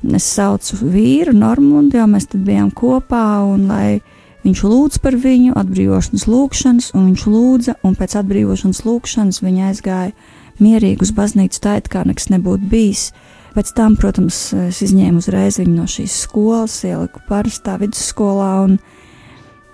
Es 0.00 0.32
saucu 0.40 0.80
vīru, 0.80 1.36
Normundu, 1.36 2.00
jo 2.00 2.08
mēs 2.08 2.32
tad 2.32 2.48
bijām 2.48 2.72
kopā, 2.72 3.26
un 3.44 3.68
lai 3.68 4.00
viņš 4.48 4.64
lūdz 4.72 5.04
par 5.04 5.20
viņu, 5.20 5.52
atbrīvošanas 5.52 6.30
lūgšanas, 6.32 6.92
un 6.96 7.10
viņš 7.12 7.28
lūdza, 7.28 7.80
un 7.84 8.00
pēc 8.00 8.22
atbrīvošanas 8.24 8.86
lūgšanas 8.88 9.44
viņa 9.44 9.74
aizgāja 9.74 10.38
mierīgi 10.64 11.06
uz 11.06 11.12
baznīcu 11.16 11.60
tā, 11.64 11.76
it 11.80 11.90
kā 11.92 12.04
nekas 12.08 12.30
nebūtu 12.32 12.70
bijis. 12.70 13.10
Pēc 13.50 13.72
tam, 13.74 13.96
protams, 13.98 14.52
es 14.68 14.78
izņēmu 14.86 15.18
uzreiz 15.18 15.58
viņu 15.58 15.74
no 15.74 15.86
šīs 15.90 16.20
skolas, 16.22 16.76
ieliku 16.86 17.22
parastā 17.26 17.74
vidusskolā 17.80 18.52
un 18.68 18.76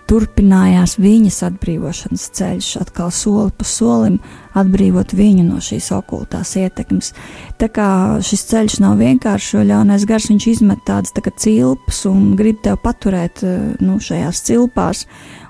turpinājās 0.07 0.97
viņas 1.02 1.40
atbrīvošanas 1.49 2.26
ceļš, 2.38 2.69
atkal 2.81 3.11
soli 3.14 3.50
pa 3.59 3.66
solim 3.66 4.19
atbrīvot 4.57 5.12
viņu 5.19 5.45
no 5.49 5.61
šīs 5.62 5.90
okultās 5.97 6.55
ietekmes. 6.61 7.12
Tā 7.61 7.69
kā 7.75 7.88
šis 8.25 8.47
ceļš 8.50 8.78
nav 8.85 9.00
vienkāršs, 9.02 9.52
jo 9.57 9.64
ļaunais 9.66 10.07
gars 10.09 10.31
viņš 10.31 10.47
izmet 10.55 10.85
tādas 10.87 11.14
tā 11.16 11.25
cilpas 11.26 12.05
un 12.09 12.37
grib 12.38 12.62
tev 12.64 12.78
paturēt 12.85 13.43
nu, 13.83 13.99
šajās 14.00 14.45
cilpās, 14.47 15.05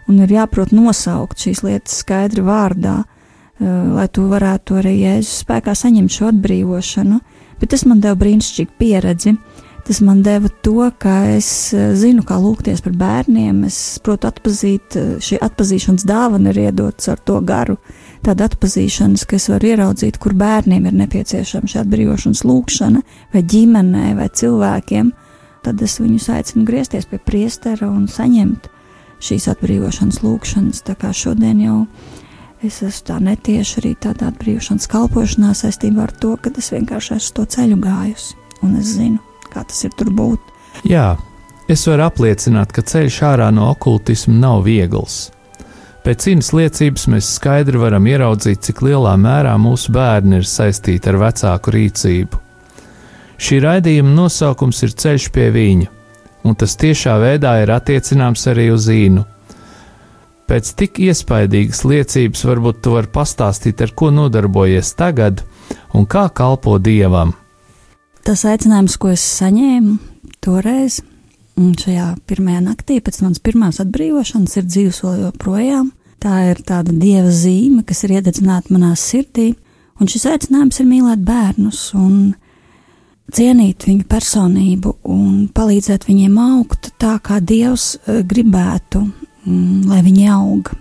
un 0.08 0.24
ir 0.24 0.38
jāprot 0.38 0.72
nosaukt 0.74 1.46
šīs 1.46 1.62
lietas 1.66 2.00
skaidri 2.02 2.44
vārdā. 2.46 3.02
Eh, 3.56 3.64
lai 3.96 4.04
tu 4.12 4.26
varētu 4.28 4.76
arī 4.82 4.98
Jēzus 5.00 5.44
spēkā 5.46 5.72
saņemt 5.72 6.12
šo 6.12 6.28
atbrīvošanu. 6.28 7.20
Bet 7.56 7.70
tas 7.72 7.86
man 7.88 8.02
deva 8.04 8.18
brīnišķīgu 8.20 8.74
pieredzi. 8.76 9.32
Tas 9.86 10.00
man 10.02 10.18
deva 10.26 10.50
to, 10.66 10.90
ka 11.00 11.14
es 11.32 11.48
eh, 11.72 11.94
zinu, 11.96 12.20
kā 12.26 12.36
lūgties 12.42 12.82
par 12.84 12.92
bērniem. 13.00 13.62
Es 13.64 13.78
protu 14.04 14.28
atpazīt, 14.28 14.98
eh, 15.00 15.14
šī 15.24 15.38
atpazīšanas 15.46 16.04
dāvana 16.04 16.52
ir 16.52 16.66
iedots 16.66 17.08
ar 17.08 17.22
to 17.24 17.38
garu. 17.40 17.78
Tāda 18.26 18.50
atpazīšanas, 18.50 19.24
ka 19.24 19.38
es 19.40 19.48
varu 19.48 19.70
ieraudzīt, 19.70 20.18
kur 20.20 20.36
bērniem 20.36 20.90
ir 20.90 21.00
nepieciešama 21.00 21.72
šī 21.72 21.80
atbrīvošanas 21.84 22.44
lūkšana, 22.44 23.02
vai 23.32 23.44
ģimenē, 23.54 24.12
vai 24.20 24.28
cilvēkiem. 24.28 25.14
Tad 25.64 25.80
es 25.82 25.96
viņus 26.02 26.28
aicinu 26.34 26.68
griezties 26.68 27.08
pie 27.08 27.22
priestera 27.24 27.88
un 27.88 28.04
saņemt 28.04 28.68
šīs 29.24 29.48
atbrīvošanas 29.54 30.20
lūkšanas. 30.20 30.84
Tā 30.84 30.98
kā 31.00 31.14
šodien 31.16 31.64
jau 31.64 31.80
ir 31.86 32.15
Es 32.66 32.80
esmu 32.82 33.04
tā 33.06 33.16
netieši 33.22 33.76
arī 33.78 33.92
tādā 34.02 34.32
atbrīvošanas 34.32 34.88
kalpošanā 34.90 35.52
saistībā 35.54 36.06
ar 36.08 36.12
to, 36.18 36.32
ka 36.40 36.50
es 36.58 36.72
vienkārši 36.74 37.14
esmu 37.14 37.34
to 37.36 37.44
ceļu 37.54 37.76
gājusi, 37.84 38.32
un 38.66 38.72
es 38.80 38.88
zinu, 38.96 39.20
kā 39.52 39.62
tas 39.62 39.84
ir 39.86 39.92
tur 39.94 40.10
būt. 40.10 40.48
Jā, 40.90 41.12
es 41.70 41.84
varu 41.86 42.08
apliecināt, 42.08 42.72
ka 42.74 42.82
ceļš 42.82 43.18
ārā 43.28 43.52
no 43.54 43.68
okultisma 43.70 44.34
nav 44.40 44.64
viegls. 44.66 45.28
Pēc 46.02 46.26
cīņas 46.26 46.50
liecības 46.58 47.06
mēs 47.12 47.30
skaidri 47.36 47.78
varam 47.84 48.10
ieraudzīt, 48.10 48.64
cik 48.66 48.82
lielā 48.88 49.14
mērā 49.20 49.54
mūsu 49.62 49.94
bērni 49.94 50.40
ir 50.40 50.50
saistīti 50.50 51.12
ar 51.12 51.20
vecāku 51.22 51.76
rīcību. 51.76 52.42
Šī 53.36 53.60
raidījuma 53.62 54.16
nosaukums 54.24 54.82
ir 54.82 54.96
Ceļš 55.04 55.30
pie 55.30 55.48
viņa, 55.54 55.88
un 56.48 56.58
tas 56.58 56.74
tiešā 56.82 57.14
veidā 57.22 57.60
ir 57.62 57.74
attiecināms 57.78 58.46
arī 58.50 58.72
uz 58.74 58.90
īnu 58.90 59.26
Pēc 60.46 60.68
tik 60.78 61.00
iespaidīgas 61.02 61.82
liecības 61.82 62.44
varbūt 62.46 62.78
tu 62.84 62.92
vari 62.94 63.10
pastāstīt, 63.10 63.80
ar 63.82 63.90
ko 63.98 64.12
nodarbojies 64.14 64.92
tagad 64.94 65.42
un 65.94 66.06
kā 66.06 66.28
kalpo 66.30 66.76
dievam. 66.78 67.34
Tas 68.26 68.44
aicinājums, 68.46 68.94
ko 68.98 69.10
es 69.14 69.24
saņēmu 69.40 69.96
toreiz, 70.42 71.00
šajā 71.56 72.12
pirmajā 72.30 72.62
naktī 72.62 73.00
pēc 73.02 73.20
manas 73.24 73.42
pirmās 73.42 73.82
atbrīvošanas, 73.82 74.56
ir 74.60 74.70
dzīves 74.70 75.02
vēl 75.02 75.20
joprojām. 75.26 75.90
Tā 76.22 76.38
ir 76.52 76.62
tāda 76.66 76.94
dieva 76.94 77.30
zīme, 77.34 77.82
kas 77.86 78.04
ir 78.06 78.16
iededzināta 78.16 78.72
manā 78.74 78.94
sirdī, 78.98 79.50
un 80.00 80.10
šis 80.10 80.28
aicinājums 80.30 80.80
ir 80.80 80.88
mīlēt 80.88 81.26
bērnus 81.26 81.90
un 81.98 82.34
cienīt 83.34 83.86
viņu 83.88 84.06
personību 84.08 84.96
un 85.10 85.46
palīdzēt 85.54 86.06
viņiem 86.08 86.38
augt 86.38 86.92
tā, 87.02 87.16
kā 87.18 87.40
Dievs 87.42 87.96
eh, 87.98 88.22
gribētu 88.22 89.02
lai 89.46 90.02
viņi 90.04 90.26
aug. 90.34 90.72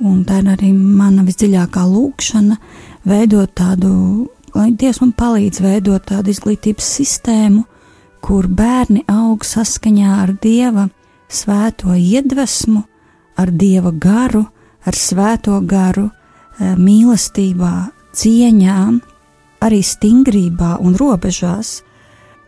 Un 0.00 0.22
tā 0.24 0.40
ir 0.40 0.52
arī 0.54 0.70
mana 0.72 1.24
visdziļākā 1.26 1.82
lūkšana, 1.84 2.56
veidot 3.08 3.52
tādu, 3.56 4.28
lai 4.54 4.70
Dievs 4.72 5.02
man 5.02 5.12
palīdz 5.16 5.60
veidot 5.64 6.06
tādu 6.08 6.32
izglītības 6.32 6.88
sistēmu, 7.00 7.66
kur 8.24 8.48
bērni 8.48 9.04
aug 9.08 9.44
saskaņā 9.44 10.14
ar 10.22 10.32
Dieva 10.40 10.88
svēto 11.30 11.94
iedvesmu, 11.96 12.82
ar 13.36 13.52
Dieva 13.52 13.92
garu, 13.92 14.46
ar 14.84 14.96
svēto 14.96 15.60
garu, 15.66 16.08
eh, 16.58 16.74
mīlestībā, 16.76 17.90
cieņā, 18.12 19.00
arī 19.60 19.80
stingrībā 19.84 20.80
un 20.80 20.96
robežās, 20.96 21.82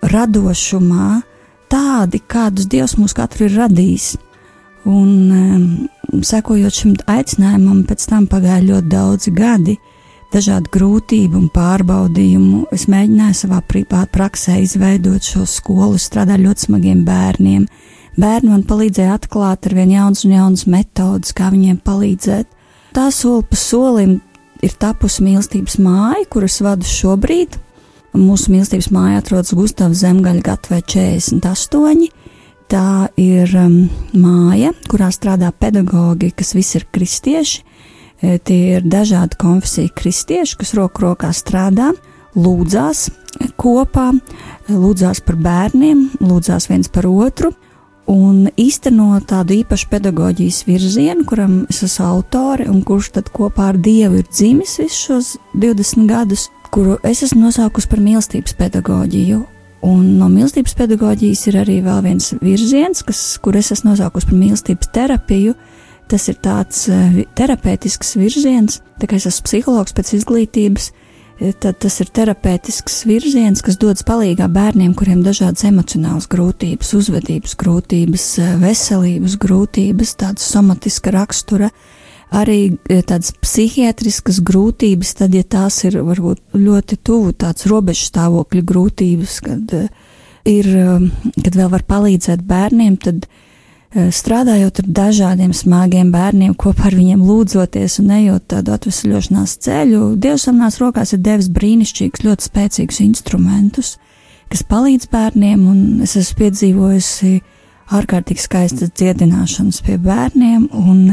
radošumā, 0.02 1.22
tādi, 1.68 2.20
kādus 2.20 2.66
Dievs 2.66 2.96
mūs 2.96 3.14
katru 3.14 3.46
ir 3.46 3.56
radījis. 3.60 4.16
Un, 4.88 5.88
sekojot 6.26 6.74
šim 6.74 6.94
aicinājumam, 7.06 7.84
pēc 7.86 8.06
tam 8.10 8.26
pagāja 8.30 8.64
ļoti 8.66 8.90
daudzi 8.90 9.32
gadi, 9.36 9.76
dažādu 10.32 10.72
grūtību 10.74 11.38
un 11.38 11.48
pārbaudījumu. 11.54 12.64
Es 12.74 12.88
mēģināju 12.90 13.38
savā 13.44 13.60
privātā 13.68 14.08
praksē 14.10 14.58
izveidot 14.64 15.22
šo 15.22 15.46
skolu, 15.46 16.00
strādāju 16.00 16.48
ļoti 16.48 16.66
smagiem 16.66 17.04
bērniem. 17.06 17.66
Bērni 18.18 18.50
man 18.50 18.64
palīdzēja 18.68 19.16
atklāt 19.16 19.68
ar 19.68 19.76
vien 19.76 19.94
jaunas 19.94 20.26
un 20.26 20.34
jaunas 20.36 20.66
metodas, 20.68 21.32
kā 21.36 21.48
viņiem 21.52 21.78
palīdzēt. 21.84 22.48
Tā 22.92 23.06
soli 23.14 23.46
pa 23.48 23.56
solim 23.56 24.18
ir 24.62 24.74
tapusi 24.80 25.24
mīlestības 25.24 25.78
māja, 25.80 26.26
kuras 26.32 26.58
vadu 26.64 26.88
šobrīd. 26.88 27.56
Mūsu 28.12 28.52
mīlestības 28.52 28.90
māja 28.92 29.22
atrodas 29.22 29.54
Gustavs 29.56 30.02
Zemgaļa 30.02 30.44
gatavē 30.44 30.82
48 30.84 32.10
Tā 32.72 33.10
ir 33.20 33.50
um, 33.60 33.74
māja, 34.16 34.70
kurā 34.88 35.10
strādā 35.12 35.50
pedagogi, 35.52 36.30
kas 36.32 36.54
visi 36.56 36.78
ir 36.78 36.86
kristieši. 36.88 37.58
E, 38.22 38.38
tie 38.40 38.78
ir 38.78 38.86
dažādi 38.88 39.36
konfesiju 39.36 39.92
kristieši, 39.98 40.56
kas 40.56 40.72
roku 40.78 41.04
rokā 41.04 41.34
strādā, 41.36 41.90
lūdzās 42.32 43.10
kopā, 43.60 44.06
lūdzās 44.72 45.20
par 45.26 45.36
bērniem, 45.44 46.06
lūdzās 46.24 46.70
viens 46.70 46.88
par 46.88 47.10
otru 47.10 47.52
un 48.08 48.48
īsteno 48.56 49.20
tādu 49.28 49.60
īpašu 49.60 49.92
pedagoģijas 49.92 50.64
virzienu, 50.64 51.26
kuram 51.28 51.62
es 51.68 51.84
esmu 51.84 52.08
autore 52.08 52.72
un 52.72 52.80
kurš 52.88 53.12
tad 53.18 53.28
kopā 53.36 53.74
ar 53.74 53.84
Dievu 53.84 54.22
ir 54.22 54.28
dzimis 54.32 54.78
visus 54.80 55.04
šos 55.10 55.32
20 55.52 56.08
gadus, 56.08 56.48
kuru 56.72 56.96
es 57.04 57.20
esmu 57.20 57.50
nosaukusi 57.50 57.92
par 57.92 58.00
mīlestības 58.00 58.56
pedagoģiju. 58.56 59.44
Un 59.82 60.04
no 60.20 60.28
mīlestības 60.30 60.76
pedagoģijas 60.78 61.46
ir 61.50 61.58
arī 61.64 61.80
vēl 61.82 62.02
viens 62.04 62.32
virziens, 62.42 63.02
kas, 63.06 63.22
kur 63.42 63.56
es 63.58 63.72
esmu 63.74 63.90
nosaukusi 63.90 64.28
par 64.30 64.38
mīlestības 64.38 64.92
terapiju. 64.94 65.56
Tas 66.10 66.28
ir 66.28 66.36
tāds 66.44 66.84
uh, 66.92 67.22
terapeitisks 67.38 68.14
virziens, 68.20 68.82
tā 69.00 69.08
kā 69.10 69.18
es 69.18 69.26
esmu 69.30 69.48
psihologs 69.48 69.94
pēc 69.96 70.12
izglītības, 70.18 70.90
tad 71.58 71.78
tas 71.82 71.96
ir 72.02 72.10
terapeitisks 72.14 73.02
virziens, 73.08 73.62
kas 73.64 73.78
dodas 73.80 74.04
palīdzīgā 74.06 74.46
bērniem, 74.52 74.92
kuriem 74.98 75.22
ir 75.22 75.30
dažādas 75.30 75.64
emocionālas 75.66 76.28
grūtības, 76.30 76.92
uzvedības 76.98 77.56
grūtības, 77.58 78.26
veselības 78.62 79.36
grūtības, 79.42 80.14
tādas 80.20 80.46
somatiska 80.52 81.14
rakstura, 81.16 81.72
arī 82.32 82.58
tādas 82.88 83.32
psihiatriskas 83.42 84.40
grūtības, 84.44 85.14
tad, 85.20 85.36
ja 85.36 85.44
tās 85.44 85.82
ir 85.86 85.98
varbūt 86.02 86.56
ļoti 86.56 86.98
tuvu, 87.04 87.32
tāds 87.36 87.68
robežu 87.70 88.08
stāvokļa 88.08 88.64
grūtības, 88.68 89.38
kad 89.44 89.74
ir, 90.48 90.68
kad 91.44 91.58
vēl 91.58 91.72
var 91.72 91.84
palīdzēt 91.88 92.44
bērniem, 92.48 92.98
tad 93.02 93.26
strādājot 93.92 94.80
ar 94.80 94.86
dažādiem 94.96 95.52
smagiem 95.52 96.12
bērniem, 96.14 96.54
kopā 96.56 96.88
ar 96.88 96.96
viņiem 96.96 97.24
lūdzoties 97.28 97.98
un 98.00 98.14
ejot 98.16 98.46
tādu 98.54 98.72
atvesļošanās 98.72 99.58
ceļu, 99.66 100.04
Dievs 100.16 100.48
manās 100.48 100.80
rokās 100.80 101.12
ir 101.12 101.20
devis 101.20 101.50
brīnišķīgus, 101.52 102.24
ļoti 102.24 102.48
spēcīgus 102.48 103.02
instrumentus, 103.04 103.98
kas 104.48 104.64
palīdz 104.68 105.10
bērniem, 105.12 105.66
un 105.68 106.06
es 106.06 106.16
esmu 106.16 106.40
piedzīvojusi 106.40 107.34
ārkārtīgi 107.92 108.40
skaistas 108.40 108.94
dziedināšanas 108.96 109.82
pie 109.84 109.98
bērniem, 110.00 110.70
un 110.72 111.12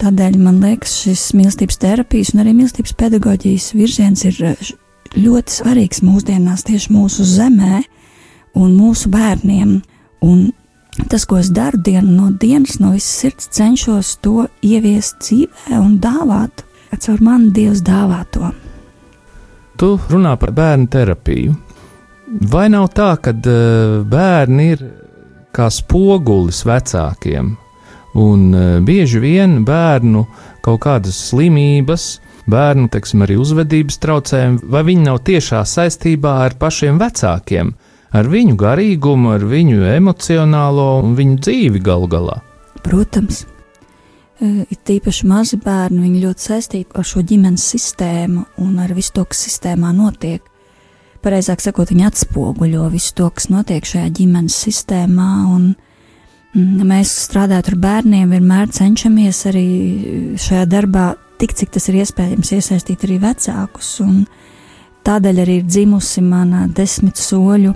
tādēļ 0.00 0.38
man 0.42 0.60
liekas, 0.64 0.94
šis 1.04 1.30
mīlestības 1.36 1.80
terapijas 1.82 2.34
un 2.34 2.42
arī 2.42 2.54
mīlestības 2.56 2.94
pedagoģijas 3.00 3.70
virziens 3.76 4.24
ir 4.28 4.38
eh, 4.52 4.70
ļoti 5.16 5.58
svarīgs 5.60 6.02
mūsdienās 6.04 6.66
tieši 6.68 6.92
mūsu 6.94 7.26
zemē 7.26 7.82
un 8.56 8.76
mūsu 8.76 9.10
bērniem. 9.12 9.78
Un 10.26 10.46
tas, 11.10 11.26
ko 11.28 11.40
es 11.40 11.50
daru 11.54 11.80
dienu 11.84 12.12
no 12.16 12.30
dienas, 12.32 12.78
no 12.80 12.94
visas 12.94 13.22
sirds, 13.22 13.50
cenšos 13.52 14.16
to 14.24 14.46
ieviest 14.64 15.20
dzīvē 15.24 15.80
un 15.80 15.98
dāvāt, 16.02 16.64
caur 16.96 17.20
mani 17.20 17.52
Dievs 17.52 17.82
dāvā 17.84 18.22
to. 18.32 18.50
Tu 19.76 19.90
runā 20.08 20.32
par 20.40 20.54
bērnu 20.56 20.88
terapiju. 20.88 21.56
Vai 22.50 22.66
nav 22.72 22.88
tā, 22.96 23.12
ka 23.22 23.34
uh, 23.36 24.00
bērni 24.08 24.70
ir 24.72 24.84
kā 25.54 25.68
spogulis 25.72 26.62
vecākiem, 26.66 27.52
un 28.16 28.46
uh, 28.52 28.68
bieži 28.84 29.20
vien 29.22 29.60
bērnu 29.66 30.24
kaut 30.64 30.80
kādas 30.86 31.18
slimības, 31.30 32.16
bērnu, 32.50 32.88
teiksim, 32.90 33.22
arī 33.26 33.36
uzvedības 33.42 34.00
traucējumi, 34.02 34.62
vai 34.72 34.82
viņi 34.86 35.04
nav 35.06 35.20
tiešā 35.26 35.62
saistībā 35.66 36.40
ar 36.46 36.56
pašiem 36.60 36.98
vecākiem? 37.02 37.74
ar 38.16 38.28
viņu 38.30 38.56
garīgumu, 38.60 39.34
ar 39.36 39.44
viņu 39.46 39.84
emocionālo 39.96 40.88
un 41.02 41.14
viņu 41.18 41.38
dzīvi 41.42 41.82
galu 41.84 42.08
galā. 42.10 42.40
Protams, 42.84 43.42
e, 44.40 44.66
ir 44.70 44.82
tīpaši 44.88 45.28
mazi 45.28 45.58
bērni, 45.62 46.04
viņi 46.04 46.22
ļoti 46.24 46.46
saistīti 46.50 46.96
ar 46.96 47.06
šo 47.06 47.24
ģimenes 47.26 47.64
sistēmu 47.74 48.44
un 48.62 48.76
ar 48.82 48.94
visu 48.96 49.16
to, 49.16 49.26
kas 49.30 49.46
sistēmā 49.48 49.92
notiek. 49.96 50.44
Pareizāk 51.24 51.64
sakot, 51.64 51.90
viņi 51.90 52.06
atspoguļo 52.06 52.86
visu 52.92 53.16
to, 53.18 53.30
kas 53.34 53.50
notiek 53.50 53.86
šajā 53.86 54.12
ģimenes 54.20 54.56
sistēmā. 54.66 55.30
Un, 55.56 55.72
mēs 56.54 57.12
strādājot 57.26 57.72
ar 57.72 57.78
bērniem, 57.80 58.30
vienmēr 58.32 58.70
cenšamies 58.72 59.42
arī 59.50 59.68
šajā 60.40 60.66
darbā, 60.70 61.14
tik 61.40 61.54
cik 61.56 61.72
tas 61.74 61.88
ir 61.90 62.00
iespējams, 62.02 62.52
iesaistīt 62.56 63.04
arī 63.04 63.18
vecākus. 63.22 63.96
Tādēļ 65.06 65.42
arī 65.42 65.60
ir 65.60 65.66
dzimusi 65.66 66.22
mana 66.24 66.66
desmit 66.66 67.20
soļu 67.20 67.74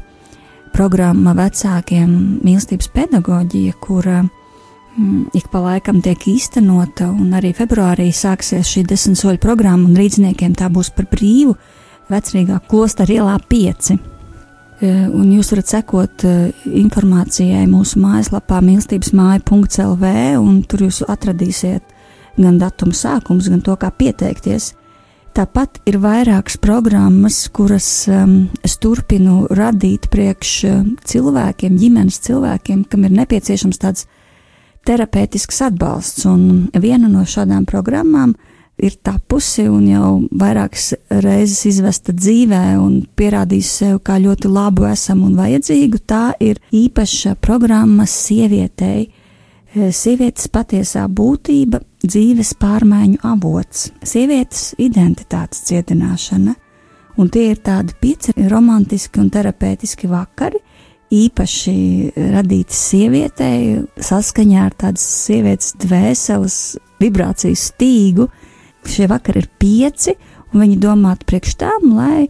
programma 0.74 1.34
vecākiem 1.38 2.10
mīlestības 2.44 2.88
pedagoģija, 2.94 3.74
kura 3.82 4.22
mm, 4.22 5.30
ik 5.38 5.50
pa 5.52 5.62
laikam 5.62 6.00
tiek 6.02 6.26
īstenota, 6.30 7.10
un 7.10 7.34
arī 7.38 7.52
februārī 7.54 8.10
sāksies 8.14 8.70
šī 8.70 8.86
desmit 8.90 9.20
soļu 9.20 9.42
programma, 9.42 9.88
un 9.88 9.98
rīzniekiem 9.98 10.56
tā 10.58 10.70
būs 10.72 10.92
par 10.96 11.10
brīvu 11.10 11.56
vecrīgā 12.10 12.62
klostera 12.70 13.20
ielā 13.20 13.36
5. 13.50 14.19
E, 14.80 14.88
un 15.12 15.28
jūs 15.28 15.50
varat 15.52 15.68
sekot 15.74 16.22
e, 16.24 16.34
informācijai 16.80 17.66
mūsu 17.68 18.00
mājaslapā 18.00 18.62
mīlestības 18.64 19.12
māja.lv, 19.12 20.12
un 20.40 20.62
tur 20.64 20.86
jūs 20.86 21.02
atradīsiet 21.04 21.84
gan 22.40 22.56
datumu 22.60 22.96
sākums, 22.96 23.50
gan 23.52 23.60
to, 23.60 23.76
kā 23.76 23.90
pieteikties. 23.92 24.70
Tāpat 25.36 25.82
ir 25.86 26.00
vairākas 26.02 26.56
programmas, 26.58 27.42
kuras 27.54 27.86
um, 28.10 28.48
es 28.66 28.78
turpinu 28.82 29.44
radīt 29.54 30.08
priekš 30.10 30.54
uh, 30.66 30.80
cilvēkiem, 31.06 31.76
ģimenes 31.78 32.18
cilvēkiem, 32.24 32.82
kam 32.90 33.04
ir 33.06 33.14
nepieciešams 33.20 33.78
tāds 33.84 34.08
terapeitisks 34.88 35.60
atbalsts. 35.68 36.24
Un 36.26 36.72
viena 36.72 37.06
no 37.12 37.22
šādām 37.28 37.68
programmām 37.68 38.32
ir 38.34 38.49
tapusi 39.04 39.66
un 39.68 39.84
jau 39.90 40.10
vairākas 40.32 40.94
reizes 41.20 41.66
izvesta 41.68 42.14
dzīvē 42.16 42.64
un 42.80 43.02
pierādījusi 43.16 43.72
sev 43.84 44.00
kā 44.06 44.16
ļoti 44.22 44.48
labu, 44.48 44.88
esam 44.88 45.24
un 45.28 45.36
vajadzīgu. 45.36 46.00
Tā 46.08 46.24
ir 46.40 46.62
īpaša 46.72 47.36
programma 47.44 48.08
sievietei 48.08 49.10
Eh, 49.70 49.92
sievietes 49.94 50.48
patiesā 50.50 51.04
būtība, 51.06 51.78
dzīves 52.02 52.56
pārmaiņu 52.58 53.20
avots, 53.22 53.92
sievietes 54.02 54.72
identitātes 54.82 55.60
cietināšana, 55.68 56.56
un 57.22 57.30
tie 57.30 57.52
ir 57.52 57.60
tādi 57.62 57.94
pieci 58.02 58.34
romantiski 58.50 59.22
un 59.22 59.28
terapeitiski 59.30 60.10
vakari, 60.10 60.58
īpaši 61.14 61.76
radīti 62.34 62.74
sievietei, 62.74 63.78
saskaņā 63.94 64.64
ar 64.64 64.74
tādas 64.74 65.06
sievietes 65.28 65.76
dvēseles 65.78 66.58
vibrāciju 66.98 67.62
stīgu. 67.62 68.26
Šie 68.88 69.08
vakari 69.10 69.42
ir 69.42 69.48
pieci, 69.60 70.14
un 70.52 70.64
viņi 70.64 70.78
domāti 70.80 71.26
priekš 71.28 71.56
tām, 71.60 71.90
lai 71.96 72.28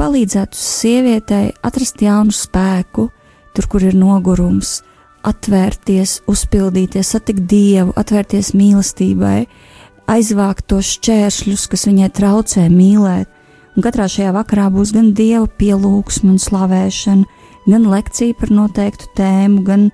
palīdzētu 0.00 0.58
sievietei 0.58 1.52
atrast 1.62 2.02
jaunu 2.02 2.34
spēku, 2.34 3.08
tur, 3.54 3.68
kur 3.70 3.84
ir 3.86 3.94
nogurums, 3.98 4.80
atvērties, 5.26 6.22
uzpildīties, 6.30 7.12
satikt 7.14 7.44
dievu, 7.50 7.92
atvērties 7.98 8.52
mīlestībai, 8.58 9.44
aizvākt 10.10 10.66
tos 10.72 10.96
šķēršļus, 10.96 11.68
kas 11.70 11.86
viņai 11.86 12.10
traucē 12.16 12.66
mīlēt. 12.72 13.30
Un 13.72 13.84
katrā 13.86 14.08
šajā 14.10 14.34
vakarā 14.36 14.66
būs 14.72 14.92
gan 14.92 15.12
dieva 15.16 15.46
pielūgsme 15.46 16.34
un 16.34 16.40
slavēšana, 16.42 17.40
gan 17.68 17.86
lekcija 17.88 18.36
par 18.40 18.52
noteiktu 18.52 19.08
tēmu, 19.16 19.62
gan 19.64 19.88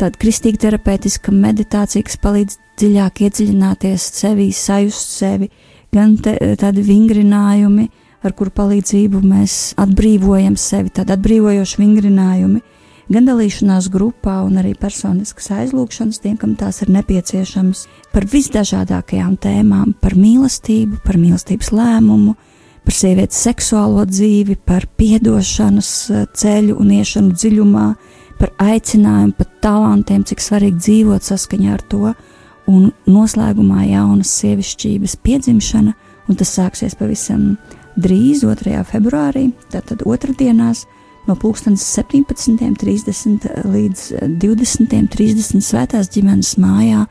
tāda 0.00 0.18
kristīga 0.20 0.66
terapeitiska 0.66 1.32
meditācija, 1.32 2.04
kas 2.04 2.18
palīdz 2.20 2.58
dziļāk 2.80 3.24
iedziļināties 3.26 4.08
sevi, 4.20 4.50
sajust 4.52 5.16
sevi, 5.18 5.50
gan 5.94 6.16
te, 6.18 6.36
tādi 6.60 6.84
vingrinājumi, 6.86 7.88
ar 8.24 8.32
kuru 8.36 8.52
palīdzību 8.56 9.20
mēs 9.24 9.74
atbrīvojam 9.80 10.56
sevi, 10.58 10.92
tādi 10.94 11.14
atbrīvojoši 11.16 11.82
vingrinājumi 11.82 12.62
gan 13.12 13.28
dalīšanās 13.28 13.90
grupā, 13.92 14.38
un 14.46 14.58
arī 14.60 14.72
personiskas 14.78 15.50
aizlūgšanas 15.54 16.22
tiem, 16.24 16.38
kam 16.40 16.54
tās 16.58 16.80
ir 16.84 16.92
nepieciešamas, 16.94 17.84
par 18.14 18.26
visdažādākajām 18.32 19.36
tēmām, 19.44 19.94
par 20.00 20.16
mīlestību, 20.18 21.02
par 21.04 21.18
mīlestības 21.20 21.72
lēmumu, 21.74 22.34
par 22.84 22.96
sievietes 22.96 23.40
seksuālo 23.44 24.04
dzīvi, 24.08 24.58
par 24.64 24.88
piedošanas 24.98 25.90
eh, 26.10 26.26
ceļu 26.36 26.78
un 26.80 26.92
iešanu 26.98 27.36
dziļumā, 27.36 27.88
par 28.40 28.52
aicinājumu, 28.60 29.36
par 29.38 29.50
talantiem, 29.62 30.24
cik 30.26 30.42
svarīgi 30.42 30.80
dzīvot 30.80 31.28
saskaņā 31.28 31.74
ar 31.76 31.84
to, 31.88 32.14
un 32.70 32.90
noslēgumā 33.06 33.84
jaunas 33.90 34.30
sievišķības 34.40 35.16
piedzimšana, 35.24 35.94
un 36.28 36.40
tas 36.40 36.54
sāksies 36.56 36.96
pavisam 36.98 37.56
drīz, 38.00 38.44
2. 38.44 38.84
februārī, 38.88 39.50
tātad 39.72 40.02
otrdienās, 40.08 40.84
no 41.28 41.34
17.30 41.36 43.64
līdz 43.64 44.00
20.30 44.40 45.60
svētās 45.64 46.08
ģimenes 46.12 46.56
mājā, 46.60 47.06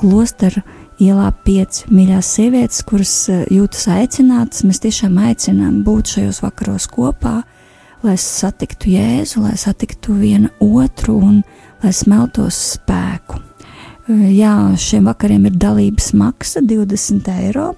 klostera 0.00 0.62
ielā 1.02 1.28
5 1.46 1.84
mīļās 1.92 2.26
sievietes, 2.36 2.82
kuras 2.86 3.28
eh, 3.30 3.44
jūtas 3.52 3.88
aicinātas. 3.92 4.64
Mēs 4.66 4.78
tiešām 4.82 5.18
aicinām 5.28 5.74
būt 5.86 6.04
šajos 6.16 6.38
vakaros 6.44 6.84
kopā, 6.90 7.36
lai 8.02 8.16
satiktu 8.18 8.90
Jēzu, 8.96 9.36
lai 9.46 9.56
satiktu 9.60 10.10
vienu 10.18 10.48
otru 10.62 11.14
un 11.22 11.42
lai 11.82 11.92
smeltos 11.94 12.56
spēku. 12.76 13.51
Eh, 14.12 14.26
jā, 14.36 14.54
šiem 14.76 15.08
vakariem 15.08 15.46
ir 15.48 15.56
dalības 15.56 16.12
maksa 16.18 16.60
20 16.60 17.30
eiro. 17.32 17.72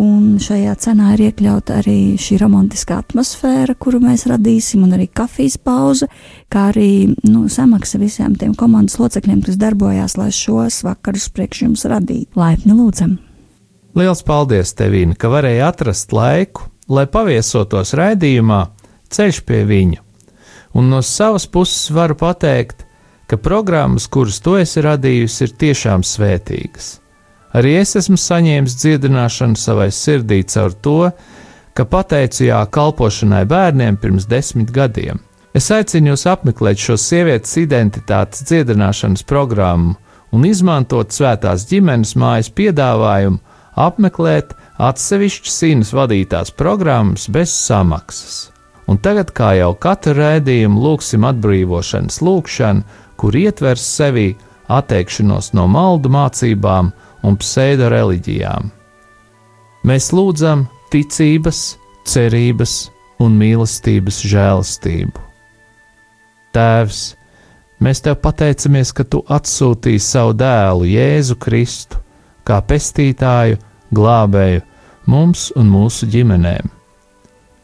Un 0.00 0.38
šajā 0.40 0.72
cenā 0.80 1.10
ir 1.12 1.26
iekļauta 1.26 1.82
arī 1.82 2.14
šī 2.16 2.38
romantiskā 2.40 2.96
atmosfēra, 3.02 3.74
kuru 3.76 4.00
mēs 4.00 4.24
radīsim, 4.30 4.86
un 4.86 4.96
arī 4.96 5.10
kafijas 5.12 5.58
pauze, 5.60 6.08
kā 6.48 6.70
arī 6.70 7.12
nu, 7.28 7.44
samaksa 7.52 8.00
visiem 8.00 8.32
tiem 8.40 8.56
komandas 8.56 8.96
locekļiem, 8.96 9.42
kas 9.44 9.60
darbojās, 9.60 10.16
lai 10.16 10.30
šos 10.32 10.80
vakarus 10.88 11.28
priekš 11.36 11.66
jums 11.66 11.84
radītu. 11.92 12.32
Laipni 12.40 12.72
lūdzam! 12.72 13.18
Liels 13.92 14.24
paldies, 14.24 14.72
Tevīna, 14.72 15.12
ka 15.12 15.28
varēji 15.28 15.60
atrast 15.68 16.16
laiku 16.16 16.72
lai 16.92 17.06
paviesotos 17.10 17.94
raidījumā 17.98 18.62
Ceļš 19.12 19.42
pie 19.44 19.60
viņa. 19.68 20.00
Un 20.78 20.88
no 20.88 21.02
savas 21.04 21.44
puses 21.52 21.90
varu 21.92 22.16
pateikt, 22.16 22.81
ka 23.32 23.36
programmas, 23.36 24.04
kuras 24.12 24.42
tu 24.44 24.58
esi 24.60 24.82
radījusi, 24.84 25.46
ir 25.46 25.52
tiešām 25.56 26.02
svētīgas. 26.04 26.88
Arī 27.56 27.78
es 27.80 27.94
esmu 27.96 28.18
saņēmis 28.20 28.74
dziedināšanu 28.76 29.56
savai 29.56 29.86
sirdī 29.88 30.42
caur 30.52 30.74
to, 30.84 30.98
ka 31.72 31.86
pateicu 31.88 32.50
jā 32.50 32.58
kalpošanai 32.76 33.46
bērniem 33.48 33.96
pirms 34.02 34.28
desmit 34.28 34.68
gadiem. 34.76 35.22
Es 35.56 35.70
aicinu 35.72 36.12
jūs 36.12 36.26
apmeklēt 36.28 36.84
šo 36.84 36.98
sievietes 37.00 37.56
identitātes 37.56 38.44
dziedināšanas 38.50 39.24
programmu 39.24 39.96
un 40.36 40.44
izmantot 40.44 41.16
svētās 41.16 41.64
ģimenes 41.72 42.12
mājas 42.20 42.52
piedāvājumu 42.52 43.40
apmeklēt 43.80 44.52
atsevišķas 44.76 45.60
sīnas 45.62 45.96
vadītās 45.96 46.52
programmas 46.52 47.30
bez 47.32 47.56
samaksas. 47.56 48.50
Un 48.92 49.00
tagad, 49.00 49.32
kā 49.32 49.54
jau 49.56 49.72
katru 49.72 50.18
rēdījumu, 50.20 50.84
lūgsim 50.84 51.24
atbrīvošanas 51.24 52.20
lūgšanu, 52.20 53.00
kur 53.22 53.36
ietvers 53.38 53.84
sevi 53.86 54.32
atteikšanos 54.66 55.52
no 55.54 55.68
maldu 55.70 56.10
mācībām 56.10 56.90
un 57.22 57.36
pseido 57.38 57.86
reliģijām. 57.92 58.72
Mēs 59.86 60.10
lūdzam 60.10 60.64
ticības, 60.90 61.60
cerības 62.02 62.74
un 63.22 63.36
mīlestības 63.38 64.18
žēlastību. 64.26 65.22
Tēvs, 66.52 67.02
mēs 67.78 68.02
te 68.02 68.14
pateicamies, 68.18 68.90
ka 68.90 69.06
tu 69.06 69.22
atsūtīji 69.30 70.02
savu 70.02 70.34
dēlu 70.42 70.90
Jēzu 70.90 71.38
Kristu 71.38 72.02
kā 72.42 72.58
pestītāju, 72.66 73.60
glābēju 73.94 74.66
mums 75.06 75.50
un 75.58 75.70
mūsu 75.70 76.10
ģimenēm. 76.10 76.70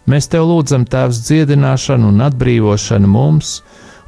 Mēs 0.08 0.30
te 0.30 0.38
lūdzam 0.40 0.86
Tēvs 0.88 1.20
dziedināšanu 1.26 2.14
un 2.14 2.22
atbrīvošanu 2.30 3.10
mums 3.10 3.58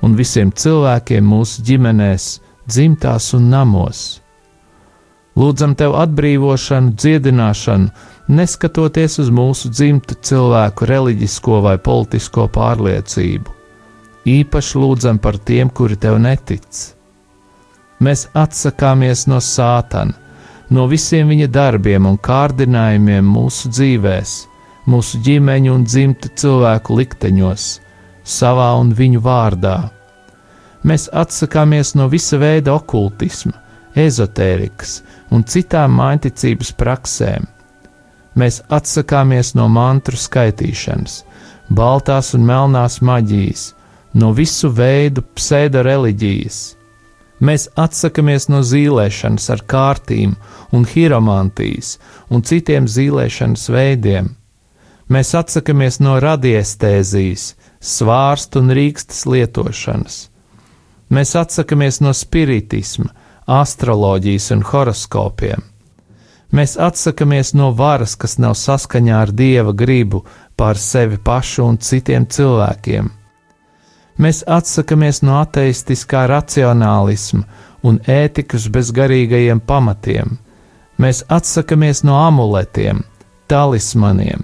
un 0.05 0.17
visiem 0.17 0.53
cilvēkiem 0.53 1.25
mūsu 1.27 1.65
ģimenēs, 1.67 2.31
dzimtās 2.69 3.33
un 3.37 3.51
namos. 3.53 4.21
Lūdzam 5.39 5.77
Tev 5.79 5.95
atbrīvošanu, 5.97 6.95
dziedināšanu 6.99 8.35
neskatoties 8.35 9.19
uz 9.23 9.31
mūsu 9.35 9.71
dzimtu 9.73 10.17
cilvēku 10.27 10.87
reliģisko 10.91 11.61
vai 11.65 11.77
politisko 11.79 12.47
pārliecību. 12.55 13.57
Īpaši 14.31 14.81
lūdzam 14.83 15.19
par 15.23 15.39
tiem, 15.39 15.71
kuri 15.71 15.97
tev 15.97 16.19
netic. 16.21 16.67
Mēs 18.01 18.27
atsakāmies 18.37 19.27
no 19.29 19.41
sātana, 19.45 20.17
no 20.71 20.87
visiem 20.89 21.29
viņa 21.33 21.49
darbiem 21.53 22.07
un 22.09 22.19
kārdinājumiem 22.21 23.27
mūsu 23.27 23.73
dzīvēm, 23.73 24.35
mūsu 24.91 25.21
ģimeņu 25.27 25.75
un 25.75 25.87
dzimtu 25.89 26.31
cilvēku 26.41 26.97
likteņos, 27.01 27.67
savā 28.31 28.73
un 28.81 28.95
viņu 28.97 29.23
vārdā. 29.25 29.77
Mēs 30.87 31.11
atsakāmies 31.13 31.95
no 31.99 32.09
visa 32.09 32.39
veida 32.41 32.75
okultisma, 32.79 33.57
ezotērikas 33.95 35.01
un 35.35 35.45
citām 35.45 35.99
mainticības 35.99 36.73
praksēm 36.79 37.49
Mēs 38.39 38.61
atsakāmies 38.71 39.57
no 39.59 39.67
mantru 39.69 40.17
skaitīšanas, 40.17 41.23
baltās 41.69 42.31
un 42.37 42.45
melnās 42.47 43.01
maģijas, 43.03 43.73
no 44.15 44.31
visu 44.35 44.71
veidu 44.71 45.25
pseido-reliģijas. 45.35 46.61
Mēs 47.41 47.67
atsakāmies 47.75 48.47
no 48.53 48.61
zīlēšanas 48.63 49.49
ar 49.51 49.65
kārtīm 49.67 50.37
un 50.77 50.85
hiromantijas 50.87 51.97
un 52.31 52.45
citiem 52.47 52.87
zīlēšanas 52.87 53.67
veidiem. 53.73 54.29
Mēs 55.11 55.35
atsakāmies 55.35 55.99
no 56.05 56.21
radiestēzijas, 56.23 57.55
svārstu 57.81 58.61
un 58.61 58.75
rīkstas 58.77 59.25
lietošanas. 59.27 60.21
Mēs 61.11 61.35
atsakāmies 61.35 62.01
no 62.05 62.13
spiritisma, 62.15 63.11
astroloģijas 63.51 64.51
un 64.55 64.63
horoskopiem. 64.69 65.65
Mēs 66.55 66.77
atsakāmies 66.79 67.53
no 67.55 67.71
varas, 67.75 68.17
kas 68.19 68.37
nav 68.43 68.57
saskaņā 68.59 69.17
ar 69.23 69.33
dieva 69.35 69.73
gribu 69.73 70.25
pār 70.59 70.79
sevi 70.79 71.19
pašu 71.19 71.65
un 71.67 71.79
citiem 71.79 72.27
cilvēkiem. 72.27 73.11
Mēs 74.21 74.43
atsakāmies 74.47 75.23
no 75.23 75.39
ateistiskā 75.41 76.27
racionālisma 76.29 77.47
un 77.87 78.01
ētikas 78.05 78.67
bezgarīgajiem 78.75 79.63
pamatiem. 79.65 80.37
Mēs 81.01 81.23
atsakāmies 81.33 82.03
no 82.05 82.19
amuletiem, 82.21 83.01
talismaniem, 83.49 84.43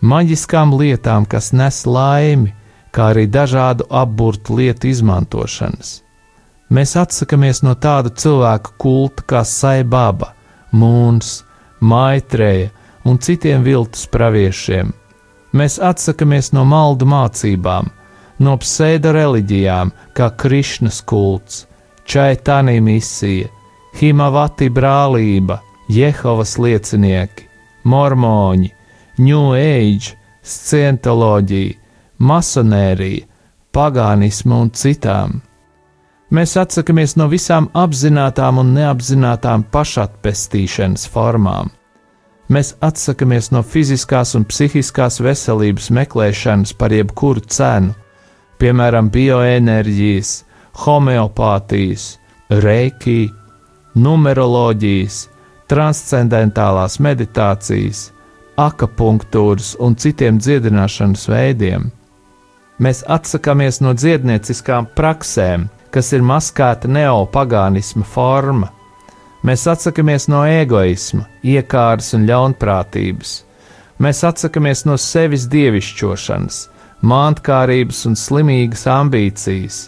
maģiskām 0.00 0.74
lietām, 0.80 1.28
kas 1.30 1.52
nes 1.54 1.84
laimi, 1.86 2.50
kā 2.92 3.12
arī 3.12 3.26
dažādu 3.26 3.86
apburtu 3.90 4.58
lietu 4.60 4.90
izmantošanas. 4.92 6.02
Mēs 6.72 6.94
atsakāmies 6.96 7.62
no 7.64 7.74
tādu 7.76 8.12
cilvēku 8.16 8.76
kulta 8.80 9.24
kā 9.28 9.42
saibaba 9.44 10.32
Mūns, 10.72 11.42
Maitreja 11.80 12.70
un 13.04 13.18
citiem 13.18 13.64
viltus 13.66 14.06
praviešiem. 14.08 14.92
Mēs 15.52 15.76
atsakāmies 15.82 16.52
no 16.56 16.62
maldu 16.64 17.04
mācībām, 17.08 17.90
no 18.40 18.54
pseido 18.62 19.12
reliģijām, 19.12 19.92
kā 20.16 20.30
Krišnas 20.38 21.02
kults, 21.04 21.66
Čaitānī 22.08 22.78
misija, 22.80 23.50
Himavati 24.00 24.70
brālība, 24.72 25.60
Jehovas 25.92 26.56
liecinieki, 26.56 27.44
mormoņi, 27.84 28.72
New 29.20 29.52
Age, 29.58 30.16
scientoloģija, 30.40 31.81
masonērija, 32.22 33.26
pagānismu 33.74 34.60
un 34.64 34.70
citām. 34.76 35.40
Mēs 36.32 36.54
atsakāmies 36.56 37.16
no 37.20 37.26
visām 37.28 37.68
apzinātām 37.76 38.60
un 38.62 38.72
neapzinātām 38.76 39.66
pašatpestīšanas 39.72 41.04
formām. 41.12 41.68
Mēs 42.52 42.72
atsakāmies 42.84 43.50
no 43.52 43.60
fiziskās 43.64 44.34
un 44.36 44.46
psihiskās 44.48 45.20
veselības 45.24 45.90
meklēšanas 45.92 46.72
par 46.76 46.92
jebkuru 46.92 47.44
cenu, 47.52 47.92
piemēram, 48.60 49.10
bioenerģijas, 49.12 50.32
homeopātijas, 50.84 52.08
reiki, 52.64 53.30
numeroloģijas, 53.94 55.22
transcendentālās 55.68 56.98
meditācijas, 57.00 58.06
akupunktūras 58.60 59.74
un 59.80 59.96
citiem 59.96 60.40
dziedināšanas 60.40 61.28
veidiem. 61.32 61.90
Mēs 62.80 63.02
atsakāmies 63.04 63.82
no 63.84 63.92
dziednieciskām 63.92 64.88
praksēm, 64.96 65.68
kas 65.92 66.12
ir 66.16 66.24
maskēta 66.24 66.88
neopagānisma 66.88 68.06
forma. 68.08 68.70
Mēs 69.44 69.66
atsakāmies 69.68 70.28
no 70.30 70.44
egoisma, 70.46 71.26
iekāras 71.44 72.12
un 72.16 72.24
ļaunprātības. 72.30 73.32
Mēs 74.02 74.22
atsakāmies 74.24 74.84
no 74.88 74.96
sevis 74.96 75.44
dievišķošanas, 75.52 76.62
māntkārības 77.02 78.04
un 78.08 78.16
slimīgas 78.18 78.86
ambīcijas. 78.90 79.82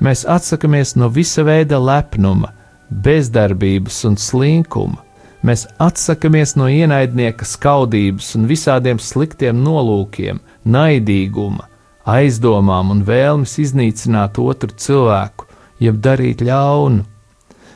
Mēs 0.00 0.24
atsakāmies 0.30 0.94
no 0.96 1.10
visa 1.12 1.44
veida 1.46 1.78
lepnuma, 1.78 2.54
bezdarbības 2.88 4.00
un 4.08 4.16
slinkuma. 4.16 5.02
Mēs 5.44 5.66
atsakāmies 5.82 6.54
no 6.56 6.70
ienaidnieka 6.72 7.44
skaudības 7.44 8.32
un 8.38 8.48
visādiem 8.48 9.02
sliktiem 9.02 9.60
nolūkiem, 9.60 10.40
naidīguma, 10.64 11.68
aizdomām 12.04 12.92
un 12.92 13.02
vēlmes 13.06 13.56
iznīcināt 13.62 14.38
otru 14.40 14.72
cilvēku, 14.76 15.48
jeb 15.80 16.00
darīt 16.04 16.44
ļaunu. 16.44 17.04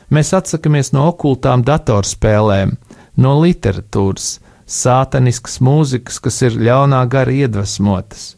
Mēs 0.09 0.33
atsakāmies 0.33 0.91
no 0.95 1.05
okultām 1.11 1.63
datorspēlēm, 1.65 2.73
no 3.21 3.35
literatūras, 3.43 4.39
sātaniskas 4.65 5.59
mūzikas, 5.65 6.19
kas 6.21 6.41
ir 6.45 6.57
ļaunā 6.57 7.03
gara 7.09 7.33
iedvesmotas. 7.45 8.35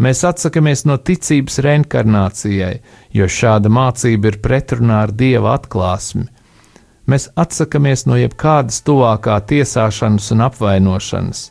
Mēs 0.00 0.24
atsakāmies 0.26 0.84
no 0.88 0.96
ticības 0.98 1.60
reinkarnācijai, 1.64 2.80
jo 3.14 3.28
šāda 3.30 3.70
mācība 3.70 4.32
ir 4.32 4.40
pretrunā 4.42 5.04
ar 5.06 5.12
dieva 5.14 5.54
atklāsmi. 5.54 6.26
Mēs 7.06 7.28
atsakāmies 7.38 8.06
no 8.08 8.16
jebkādas 8.18 8.80
tuvākā 8.82 9.36
tiesāšanas 9.50 10.32
un 10.34 10.46
apvainošanas 10.48 11.50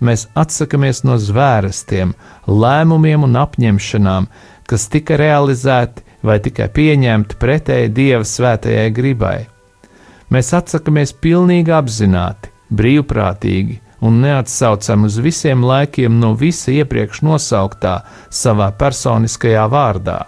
mēs 0.00 0.26
atsakāmies 0.38 1.04
no 1.04 1.16
zvērstiem, 1.20 2.14
lēmumiem 2.48 3.26
un 3.26 3.36
apņemšanām, 3.40 4.28
kas 4.68 4.88
tika 4.92 5.18
realizēti 5.20 6.04
vai 6.26 6.38
tikai 6.44 6.68
pieņemti 6.72 7.38
pretēji 7.40 7.92
Dieva 7.96 8.26
svētajai 8.26 8.88
gribai. 8.96 9.38
Mēs 10.30 10.52
atsakāmies 10.54 11.12
pilnīgi 11.22 11.72
apzināti, 11.74 12.52
brīvprātīgi 12.70 13.80
un 14.06 14.20
neatsaucam 14.22 15.04
uz 15.08 15.18
visiem 15.20 15.64
laikiem 15.66 16.20
no 16.20 16.32
visa 16.38 16.72
iepriekš 16.72 17.22
nosauktā 17.26 18.00
savā 18.32 18.70
personiskajā 18.78 19.66
vārdā. 19.72 20.20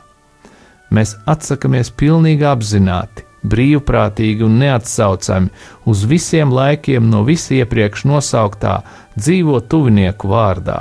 Mēs 0.93 1.15
atsakāmies 1.31 1.93
pilnīgi 1.97 2.45
apzināti, 2.45 3.25
brīvprātīgi 3.43 4.45
un 4.47 4.59
neatsaucami 4.63 5.51
uz 5.91 6.05
visiem 6.09 6.53
laikiem 6.55 7.11
no 7.11 7.23
visa 7.27 7.55
iepriekš 7.59 8.07
nosauktā 8.11 8.79
dzīvo 9.17 9.61
tuvinieku 9.71 10.31
vārdā. 10.31 10.79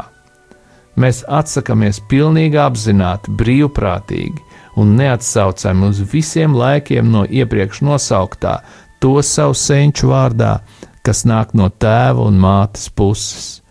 Mēs 1.00 1.24
atsakāmies 1.26 2.02
pilnīgi 2.12 2.60
apzināti, 2.62 3.32
brīvprātīgi 3.40 4.44
un 4.82 4.96
neatsaucami 5.00 5.88
uz 5.90 6.02
visiem 6.14 6.56
laikiem 6.56 7.10
no 7.12 7.26
iepriekš 7.26 7.82
nosauktā 7.88 8.60
to 9.02 9.18
savu 9.26 9.56
senču 9.58 10.12
vārdā, 10.12 10.60
kas 11.02 11.26
nāk 11.26 11.56
no 11.58 11.70
tēva 11.70 12.28
un 12.30 12.38
mātes 12.40 12.90
puses. 12.94 13.62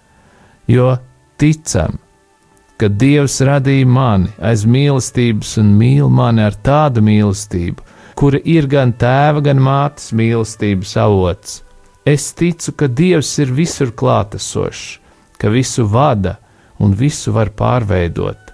Jo 0.67 0.97
ticam, 1.39 1.99
ka 2.81 2.89
Dievs 2.89 3.39
radīja 3.47 3.87
mani 3.87 4.31
aiz 4.51 4.65
mīlestības 4.67 5.57
un 5.63 5.75
mīl 5.79 6.11
mani 6.11 6.45
ar 6.49 6.57
tādu 6.67 7.05
mīlestību, 7.05 7.87
kura 8.21 8.37
ir 8.45 8.67
gan 8.69 8.93
tēva, 8.93 9.41
gan 9.41 9.61
mātes 9.65 10.11
mīlestības 10.13 10.93
avots. 11.01 11.61
Es 12.05 12.27
ticu, 12.37 12.75
ka 12.77 12.89
Dievs 12.89 13.31
ir 13.41 13.53
visur 13.57 13.95
klātesošs, 13.97 14.99
ka 15.41 15.49
visu 15.49 15.87
vada 15.89 16.37
un 16.81 16.93
visu 16.93 17.33
var 17.33 17.49
pārveidot. 17.57 18.53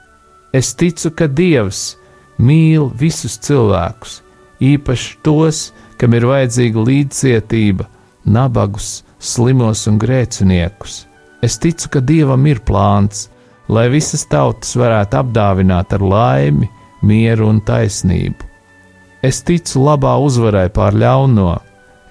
Es 0.55 0.71
ticu, 0.79 1.11
ka 1.19 1.27
Dievs 1.27 1.97
mīl 2.39 2.93
visus 2.95 3.41
cilvēkus, 3.43 4.21
īpaši 4.63 5.19
tos, 5.27 5.73
kam 5.99 6.15
ir 6.15 6.29
vajadzīga 6.31 6.87
līdzcietība, 6.87 7.91
nabagus, 8.23 9.03
slimos 9.19 9.87
un 9.91 9.99
grēciniekus. 9.99 11.05
Es 11.43 11.59
ticu, 11.59 11.91
ka 11.91 12.07
Dievam 12.07 12.47
ir 12.47 12.63
plāns, 12.63 13.33
lai 13.67 13.89
visas 13.91 14.29
tautas 14.31 14.79
varētu 14.79 15.25
apdāvināt 15.25 15.99
ar 15.99 16.07
laimi, 16.15 16.71
mieru 17.03 17.51
un 17.51 17.65
taisnību. 17.67 18.46
Es 19.23 19.41
ticu 19.43 19.81
labā 19.85 20.17
uzvarai 20.23 20.69
pār 20.73 20.97
ļauno. 20.97 21.55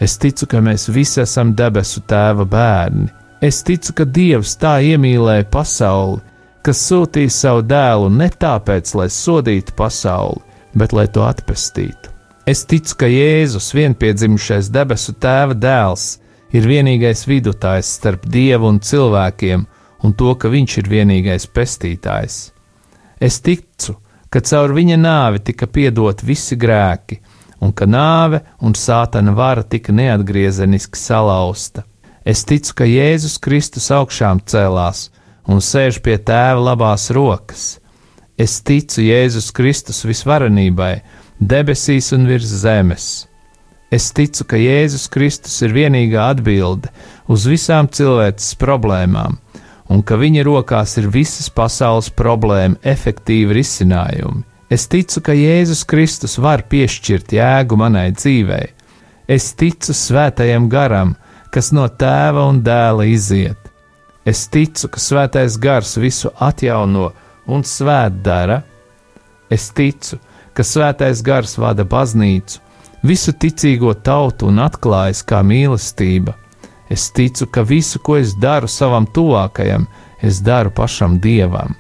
Es 0.02 0.18
ticu, 0.20 0.48
ka 0.50 0.60
mēs 0.64 0.90
visi 0.92 1.22
esam 1.24 1.54
debesu 1.56 2.02
tēva 2.10 2.46
bērni. 2.50 3.08
Es 3.42 3.62
ticu, 3.64 3.94
ka 4.00 4.06
Dievs 4.06 4.56
tā 4.58 4.80
iemīlēja 4.82 5.46
pasauli, 5.52 6.22
kas 6.66 6.82
sūtīja 6.90 7.32
savu 7.32 7.62
dēlu 7.68 8.10
ne 8.10 8.28
tāpēc, 8.30 8.96
lai 8.98 9.08
sodītu 9.14 9.76
pasauli, 9.78 10.42
bet 10.74 10.96
lai 10.98 11.06
to 11.08 11.24
atpestītu. 11.28 12.12
Es 12.46 12.66
ticu, 12.70 12.96
ka 13.02 13.10
Jēzus, 13.10 13.72
vienpiedzimušais 13.74 14.70
debesu 14.74 15.16
tēva 15.22 15.56
dēls, 15.58 16.20
ir 16.54 16.68
vienīgais 16.70 17.26
vidutājs 17.30 17.90
starp 18.00 18.26
dievu 18.30 18.70
un 18.70 18.80
cilvēkiem, 18.80 19.66
un 20.06 20.14
to, 20.14 20.34
ka 20.38 20.52
viņš 20.54 20.78
ir 20.82 20.92
vienīgais 20.92 21.48
pestītājs. 21.50 22.40
Es 23.22 23.40
ticu, 23.42 23.96
ka 24.30 24.42
caur 24.42 24.74
viņa 24.76 24.98
nāvi 25.00 25.42
tika 25.50 25.68
piedot 25.68 26.24
visi 26.24 26.58
grēki, 26.60 27.20
un 27.62 27.74
ka 27.74 27.88
nāve 27.90 28.42
un 28.62 28.76
sātana 28.76 29.34
vara 29.36 29.64
tika 29.64 29.94
neatgriezeniski 29.96 31.00
salauzta. 31.00 31.86
Es 32.26 32.42
ticu, 32.46 32.74
ka 32.82 32.88
Jēzus 32.90 33.38
Kristus 33.38 33.92
augšām 33.94 34.42
cēlās 34.50 35.10
un 35.46 35.62
sēž 35.62 36.02
pie 36.02 36.18
tēva 36.18 36.72
labās 36.72 37.12
rokas. 37.14 37.78
Es 38.38 38.58
ticu 38.66 39.04
Jēzus 39.06 39.52
Kristus 39.56 40.02
visvarenībai, 40.08 41.00
debesīs 41.40 42.12
un 42.18 42.26
virs 42.28 42.50
zemes. 42.64 43.28
Es 43.94 44.10
ticu, 44.12 44.44
ka 44.50 44.58
Jēzus 44.60 45.06
Kristus 45.14 45.56
ir 45.64 45.76
vienīgā 45.76 46.32
atbilde 46.34 46.90
uz 47.32 47.46
visām 47.48 47.88
cilvēces 47.88 48.58
problēmām, 48.60 49.38
un 49.90 50.02
ka 50.02 50.18
viņa 50.18 50.44
rokās 50.46 50.98
ir 51.00 51.10
visas 51.14 51.50
pasaules 51.54 52.10
problēmu 52.10 52.80
efektīvi 52.84 53.60
risinājumi. 53.60 54.44
Es 54.70 54.88
ticu, 54.90 55.22
ka 55.22 55.34
Jēzus 55.38 55.84
Kristus 55.86 56.40
var 56.42 56.64
piešķirt 56.70 57.36
jēgu 57.38 57.78
manai 57.78 58.10
dzīvei. 58.16 58.72
Es 59.30 59.54
ticu 59.58 59.94
svētajam 59.94 60.66
garam, 60.70 61.14
kas 61.54 61.72
no 61.74 61.86
tēva 61.88 62.48
un 62.50 62.64
dēla 62.66 63.06
iziet. 63.10 63.60
Es 64.26 64.48
ticu, 64.50 64.90
ka 64.90 65.02
svētais 65.02 65.58
gars 65.62 65.96
visu 66.02 66.32
atjauno 66.42 67.12
un 67.46 67.62
svētdara. 67.62 68.64
Es 69.54 69.70
ticu, 69.70 70.18
ka 70.58 70.66
svētais 70.66 71.22
gars 71.22 71.54
vada 71.62 71.86
baznīcu, 71.86 72.58
visu 73.06 73.36
ticīgo 73.38 73.94
tautu 73.94 74.50
un 74.50 74.64
atklājas 74.66 75.22
kā 75.30 75.44
mīlestība 75.46 76.34
Es 76.96 77.10
ticu, 77.12 77.46
ka 77.52 77.62
visu, 77.62 78.00
ko 78.00 78.14
es 78.16 78.30
daru 78.40 78.70
savam 78.72 79.04
tuvākajam, 79.04 79.84
es 80.24 80.38
daru 80.40 80.72
pašam 80.72 81.18
Dievam. 81.20 81.74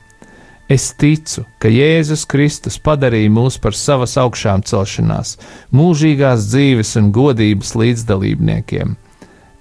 Es 0.67 0.89
ticu, 0.99 1.45
ka 1.61 1.71
Jēzus 1.71 2.25
Kristus 2.27 2.75
padarīja 2.83 3.31
mūs 3.31 3.55
par 3.63 3.77
savas 3.79 4.17
augšām 4.19 4.65
celšanās, 4.67 5.37
mūžīgās 5.71 6.49
dzīves 6.49 6.91
un 6.99 7.13
godības 7.15 7.71
līdzdalībniekiem. 7.79 8.97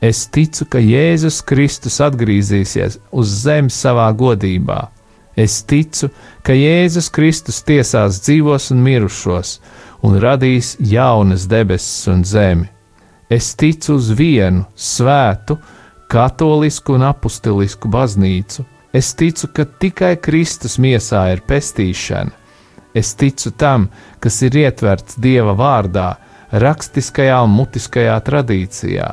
Es 0.02 0.24
ticu, 0.26 0.66
ka 0.66 0.82
Jēzus 0.82 1.38
Kristus 1.46 2.00
atgriezīsies 2.02 2.98
uz 3.14 3.38
zemes 3.46 3.78
savā 3.78 4.10
godībā. 4.10 4.88
Es 5.38 5.62
ticu, 5.62 6.10
ka 6.42 6.58
Jēzus 6.58 7.14
Kristus 7.14 7.62
tiesās 7.62 8.24
dzīvos 8.26 8.72
un 8.74 8.82
mirušos 8.90 9.60
un 10.02 10.18
radīs 10.18 10.74
jaunas 10.82 11.46
debesis 11.46 12.08
un 12.10 12.26
zemi. 12.26 12.73
Es 13.30 13.54
ticu 13.56 13.96
uz 13.96 14.10
vienu 14.12 14.66
svētu, 14.76 15.56
katolisku 16.12 16.94
un 16.98 17.06
apustulisku 17.08 17.88
baznīcu. 17.88 18.64
Es 18.94 19.14
ticu, 19.18 19.48
ka 19.50 19.64
tikai 19.64 20.14
Kristus 20.22 20.76
miesā 20.78 21.24
ir 21.32 21.42
pestīšana. 21.48 22.30
Es 22.94 23.14
ticu 23.18 23.50
tam, 23.58 23.88
kas 24.22 24.38
ir 24.46 24.54
ietverts 24.54 25.16
Dieva 25.18 25.56
vārdā, 25.58 26.12
rakstiskajā 26.52 27.40
un 27.42 27.50
mutiskajā 27.56 28.14
tradīcijā. 28.28 29.08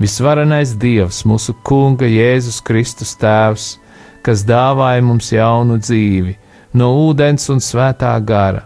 Visvarenais 0.00 0.72
Dievs, 0.80 1.26
mūsu 1.28 1.52
Kunga 1.66 2.08
Jēzus 2.08 2.62
Kristus 2.64 3.12
Tēvs, 3.20 3.74
kas 4.24 4.46
dāvāja 4.48 5.02
mums 5.04 5.28
jaunu 5.34 5.76
dzīvi, 5.76 6.38
no 6.80 6.88
ūdens 7.04 7.50
un 7.52 7.60
svētā 7.60 8.14
gara, 8.24 8.62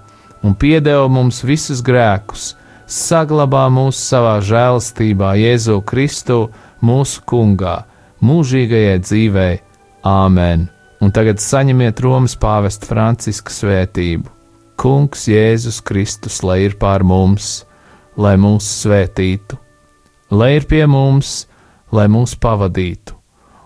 un 0.46 0.54
piedeva 0.54 1.08
mums 1.10 1.42
visus 1.42 1.82
grēkus, 1.82 2.52
saglabā 2.90 3.64
mūs 3.72 3.98
savā 4.10 4.38
žēlastībā 4.44 5.34
Jēzu 5.40 5.80
Kristu, 5.88 6.48
mūsu 6.84 7.22
Kungā, 7.28 7.84
mūžīgajai 8.24 9.00
dzīvei. 9.04 9.58
Āmen! 10.04 10.68
Un 11.00 11.12
tagad 11.12 11.40
saņemiet 11.40 12.00
Romas 12.04 12.36
pāvesta 12.40 12.88
Franciska 12.88 13.52
svētību. 13.52 14.30
Kungs 14.80 15.26
Jēzus 15.30 15.80
Kristus, 15.84 16.42
lai 16.42 16.64
ir 16.66 16.76
pār 16.80 17.04
mums, 17.06 17.64
lai 18.16 18.34
mūs 18.40 18.66
svētītu, 18.82 19.58
lai 20.34 20.56
ir 20.58 20.66
pie 20.70 20.82
mums, 20.90 21.44
lai 21.94 22.08
mūs 22.10 22.34
pavadītu, 22.40 23.14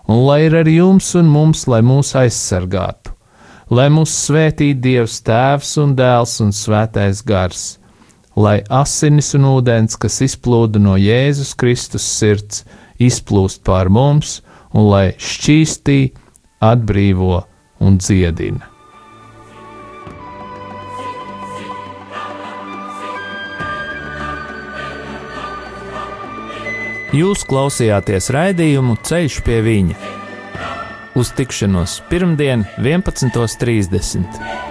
un 0.07 0.21
lai 0.27 0.43
ir 0.45 0.59
ar 0.61 0.69
jums 0.69 1.09
un 1.17 1.31
mums, 1.31 1.65
lai 1.71 1.81
mūs 1.85 2.13
aizsargātu, 2.19 3.15
lai 3.73 3.89
mūs 3.93 4.13
svētītu 4.27 4.83
Dievs 4.85 5.19
Tēvs 5.25 5.75
un 5.81 5.97
Dēls 5.97 6.37
un 6.45 6.53
Svētais 6.53 7.25
Gars 7.25 7.78
lai 8.39 8.59
asinis 8.71 9.33
un 9.35 9.47
ūdens, 9.49 9.97
kas 9.99 10.21
izplūda 10.23 10.79
no 10.81 10.95
Jēzus 10.99 11.51
Kristus 11.59 12.05
sirds, 12.07 12.63
izplūst 12.99 13.63
pār 13.67 13.91
mums 13.91 14.39
un 14.71 14.87
lai 14.87 15.05
šķīstī, 15.19 15.99
atbrīvo 16.63 17.43
un 17.83 17.99
dziedina. 17.99 18.67
Jūs 27.09 27.41
klausījāties 27.49 28.29
raidījumu 28.35 28.99
Ceļš 29.01 29.39
pie 29.47 29.63
viņa. 29.65 29.97
Uz 31.17 31.33
tikšanos 31.33 31.97
pirmdien, 32.11 32.67
11.30. 32.77 34.68